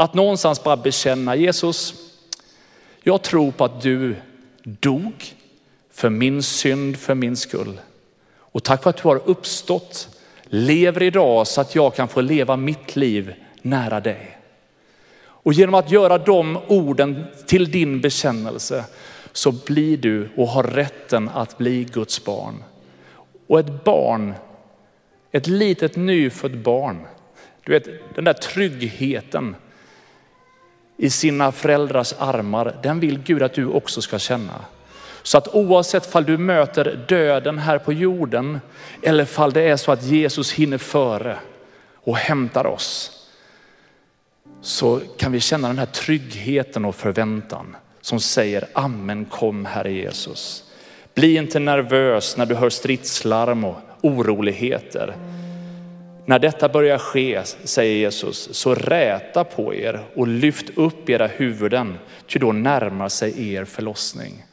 Att 0.00 0.14
någonstans 0.14 0.64
bara 0.64 0.76
bekänna 0.76 1.36
Jesus, 1.36 1.94
jag 3.02 3.22
tror 3.22 3.50
på 3.50 3.64
att 3.64 3.82
du 3.82 4.16
dog 4.62 5.34
för 5.90 6.10
min 6.10 6.42
synd, 6.42 6.98
för 6.98 7.14
min 7.14 7.36
skull. 7.36 7.80
Och 8.36 8.64
tack 8.64 8.82
för 8.82 8.90
att 8.90 8.96
du 8.96 9.08
har 9.08 9.22
uppstått, 9.24 10.08
lever 10.44 11.02
idag 11.02 11.46
så 11.46 11.60
att 11.60 11.74
jag 11.74 11.94
kan 11.94 12.08
få 12.08 12.20
leva 12.20 12.56
mitt 12.56 12.96
liv 12.96 13.34
nära 13.62 14.00
dig. 14.00 14.38
Och 15.20 15.52
genom 15.52 15.74
att 15.74 15.90
göra 15.90 16.18
de 16.18 16.58
orden 16.68 17.24
till 17.46 17.70
din 17.70 18.00
bekännelse 18.00 18.84
så 19.32 19.52
blir 19.52 19.96
du 19.96 20.28
och 20.36 20.48
har 20.48 20.62
rätten 20.62 21.28
att 21.28 21.58
bli 21.58 21.84
Guds 21.84 22.24
barn. 22.24 22.64
Och 23.46 23.60
ett 23.60 23.84
barn, 23.84 24.34
ett 25.32 25.46
litet 25.46 25.96
nyfött 25.96 26.54
barn, 26.54 27.06
du 27.64 27.72
vet 27.72 28.14
den 28.14 28.24
där 28.24 28.32
tryggheten 28.32 29.54
i 30.98 31.10
sina 31.10 31.52
föräldrars 31.52 32.14
armar, 32.18 32.76
den 32.82 33.00
vill 33.00 33.18
Gud 33.18 33.42
att 33.42 33.54
du 33.54 33.66
också 33.66 34.02
ska 34.02 34.18
känna. 34.18 34.54
Så 35.22 35.38
att 35.38 35.48
oavsett 35.48 36.06
fall 36.06 36.24
du 36.24 36.38
möter 36.38 37.04
döden 37.08 37.58
här 37.58 37.78
på 37.78 37.92
jorden 37.92 38.60
eller 39.02 39.24
fall 39.24 39.52
det 39.52 39.62
är 39.62 39.76
så 39.76 39.92
att 39.92 40.02
Jesus 40.02 40.52
hinner 40.52 40.78
före 40.78 41.36
och 41.94 42.16
hämtar 42.16 42.66
oss, 42.66 43.12
så 44.60 45.00
kan 45.18 45.32
vi 45.32 45.40
känna 45.40 45.68
den 45.68 45.78
här 45.78 45.86
tryggheten 45.86 46.84
och 46.84 46.94
förväntan 46.94 47.76
som 48.00 48.20
säger 48.20 48.66
amen 48.72 49.24
kom 49.24 49.64
Herre 49.64 49.92
Jesus. 49.92 50.64
Bli 51.14 51.36
inte 51.36 51.58
nervös 51.58 52.36
när 52.36 52.46
du 52.46 52.54
hör 52.54 52.70
stridslarm 52.70 53.64
och 53.64 53.76
oroligheter. 54.00 55.16
När 56.28 56.38
detta 56.38 56.68
börjar 56.68 56.98
ske, 56.98 57.44
säger 57.44 57.96
Jesus, 57.96 58.48
så 58.52 58.74
räta 58.74 59.44
på 59.44 59.74
er 59.74 60.00
och 60.14 60.28
lyft 60.28 60.78
upp 60.78 61.08
era 61.08 61.26
huvuden, 61.26 61.98
ty 62.26 62.38
då 62.38 62.52
närmar 62.52 63.08
sig 63.08 63.52
er 63.54 63.64
förlossning. 63.64 64.44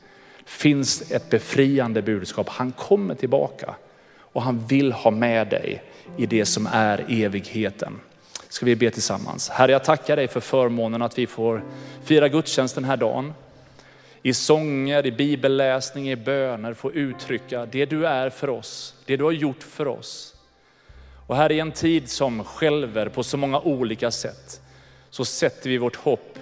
Finns 0.45 1.11
ett 1.11 1.29
befriande 1.29 2.01
budskap. 2.01 2.49
Han 2.49 2.71
kommer 2.71 3.15
tillbaka 3.15 3.75
och 4.19 4.41
han 4.41 4.67
vill 4.67 4.91
ha 4.91 5.11
med 5.11 5.47
dig 5.47 5.83
i 6.17 6.25
det 6.25 6.45
som 6.45 6.67
är 6.71 7.05
evigheten. 7.09 7.99
Ska 8.49 8.65
vi 8.65 8.75
be 8.75 8.91
tillsammans. 8.91 9.49
Herre, 9.49 9.71
jag 9.71 9.83
tackar 9.83 10.15
dig 10.15 10.27
för 10.27 10.39
förmånen 10.39 11.01
att 11.01 11.17
vi 11.17 11.27
får 11.27 11.63
fira 12.03 12.29
gudstjänst 12.29 12.75
den 12.75 12.83
här 12.83 12.97
dagen. 12.97 13.33
I 14.21 14.33
sånger, 14.33 15.05
i 15.05 15.11
bibelläsning, 15.11 16.11
i 16.11 16.15
böner 16.15 16.73
få 16.73 16.91
uttrycka 16.91 17.65
det 17.65 17.85
du 17.85 18.07
är 18.07 18.29
för 18.29 18.49
oss, 18.49 18.95
det 19.05 19.17
du 19.17 19.23
har 19.23 19.31
gjort 19.31 19.63
för 19.63 19.87
oss. 19.87 20.34
Och 21.27 21.35
här 21.35 21.51
i 21.51 21.59
en 21.59 21.71
tid 21.71 22.09
som 22.09 22.43
skälver 22.43 23.09
på 23.09 23.23
så 23.23 23.37
många 23.37 23.59
olika 23.59 24.11
sätt 24.11 24.61
så 25.09 25.25
sätter 25.25 25.69
vi 25.69 25.77
vårt 25.77 25.95
hopp, 25.95 26.39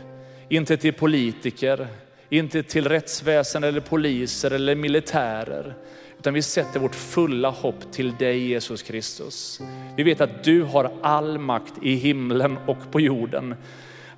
inte 0.50 0.78
till 0.78 0.94
politiker, 0.94 1.88
inte 2.30 2.64
till 2.64 2.90
rättsväsen 2.90 3.64
eller 3.64 3.80
poliser 3.80 4.52
eller 4.52 4.76
militärer, 4.76 5.76
utan 6.20 6.34
vi 6.34 6.42
sätter 6.42 6.80
vårt 6.80 6.96
fulla 6.96 7.50
hopp 7.50 7.92
till 7.92 8.16
dig 8.16 8.48
Jesus 8.48 8.82
Kristus. 8.82 9.62
Vi 9.96 10.04
vet 10.04 10.22
att 10.22 10.44
du 10.44 10.64
har 10.64 10.92
all 11.02 11.38
makt 11.38 11.74
i 11.82 11.96
himlen 11.96 12.58
och 12.68 12.92
på 12.92 13.00
jorden. 13.00 13.56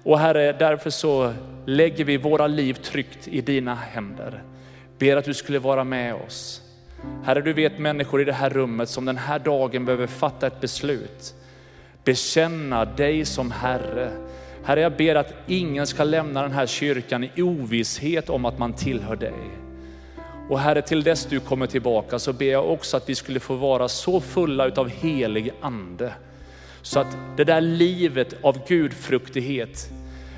Och 0.03 0.19
Herre, 0.19 0.53
därför 0.53 0.89
så 0.89 1.33
lägger 1.65 2.05
vi 2.05 2.17
våra 2.17 2.47
liv 2.47 2.73
tryggt 2.73 3.27
i 3.27 3.41
dina 3.41 3.75
händer. 3.75 4.43
Ber 4.97 5.17
att 5.17 5.25
du 5.25 5.33
skulle 5.33 5.59
vara 5.59 5.83
med 5.83 6.15
oss. 6.15 6.61
Herre, 7.23 7.41
du 7.41 7.53
vet 7.53 7.79
människor 7.79 8.21
i 8.21 8.25
det 8.25 8.33
här 8.33 8.49
rummet 8.49 8.89
som 8.89 9.05
den 9.05 9.17
här 9.17 9.39
dagen 9.39 9.85
behöver 9.85 10.07
fatta 10.07 10.47
ett 10.47 10.61
beslut. 10.61 11.33
Bekänna 12.03 12.85
dig 12.85 13.25
som 13.25 13.51
Herre. 13.51 14.11
Herre, 14.63 14.81
jag 14.81 14.97
ber 14.97 15.15
att 15.15 15.33
ingen 15.47 15.87
ska 15.87 16.03
lämna 16.03 16.41
den 16.41 16.51
här 16.51 16.65
kyrkan 16.65 17.23
i 17.23 17.41
ovisshet 17.41 18.29
om 18.29 18.45
att 18.45 18.59
man 18.59 18.73
tillhör 18.73 19.15
dig. 19.15 19.33
Och 20.49 20.59
Herre, 20.59 20.81
till 20.81 21.03
dess 21.03 21.25
du 21.25 21.39
kommer 21.39 21.67
tillbaka 21.67 22.19
så 22.19 22.33
ber 22.33 22.51
jag 22.51 22.71
också 22.71 22.97
att 22.97 23.09
vi 23.09 23.15
skulle 23.15 23.39
få 23.39 23.55
vara 23.55 23.87
så 23.87 24.21
fulla 24.21 24.65
utav 24.65 24.89
helig 24.89 25.53
ande 25.61 26.13
Så 26.81 26.99
att 26.99 27.17
det 27.37 27.43
där 27.43 27.61
livet 27.61 28.33
av 28.41 28.67
gudfruktighet 28.67 29.89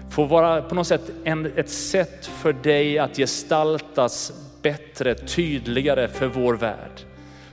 får 0.09 0.27
vara 0.27 0.61
på 0.61 0.75
något 0.75 0.87
sätt 0.87 1.11
en, 1.23 1.51
ett 1.55 1.69
sätt 1.69 2.25
för 2.25 2.53
dig 2.53 2.99
att 2.99 3.17
gestaltas 3.17 4.33
bättre, 4.67 5.15
tydligare 5.15 6.07
för 6.07 6.27
vår 6.27 6.53
värld. 6.53 7.01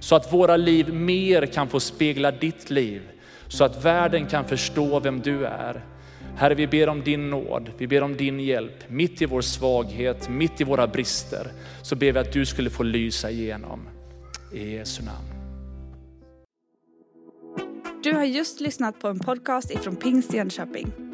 Så 0.00 0.16
att 0.16 0.32
våra 0.32 0.56
liv 0.56 0.94
mer 0.94 1.46
kan 1.46 1.68
få 1.68 1.80
spegla 1.80 2.30
ditt 2.30 2.70
liv. 2.70 3.02
Så 3.48 3.64
att 3.64 3.84
världen 3.84 4.26
kan 4.26 4.44
förstå 4.44 5.00
vem 5.00 5.20
du 5.20 5.46
är. 5.46 5.84
Herre, 6.36 6.54
vi 6.54 6.66
ber 6.66 6.88
om 6.88 7.02
din 7.02 7.30
nåd, 7.30 7.70
vi 7.78 7.86
ber 7.86 8.02
om 8.02 8.16
din 8.16 8.40
hjälp. 8.40 8.90
Mitt 8.90 9.22
i 9.22 9.26
vår 9.26 9.40
svaghet, 9.40 10.28
mitt 10.28 10.60
i 10.60 10.64
våra 10.64 10.86
brister, 10.86 11.52
så 11.82 11.96
ber 11.96 12.12
vi 12.12 12.18
att 12.18 12.32
du 12.32 12.46
skulle 12.46 12.70
få 12.70 12.82
lysa 12.82 13.30
igenom. 13.30 13.88
I 14.52 14.74
Jesu 14.74 15.02
namn. 15.02 15.28
Du 18.02 18.12
har 18.12 18.24
just 18.24 18.60
lyssnat 18.60 19.00
på 19.00 19.08
en 19.08 19.18
podcast 19.18 19.70
ifrån 19.70 19.96
Pingst 19.96 20.34
Jönköping. 20.34 21.13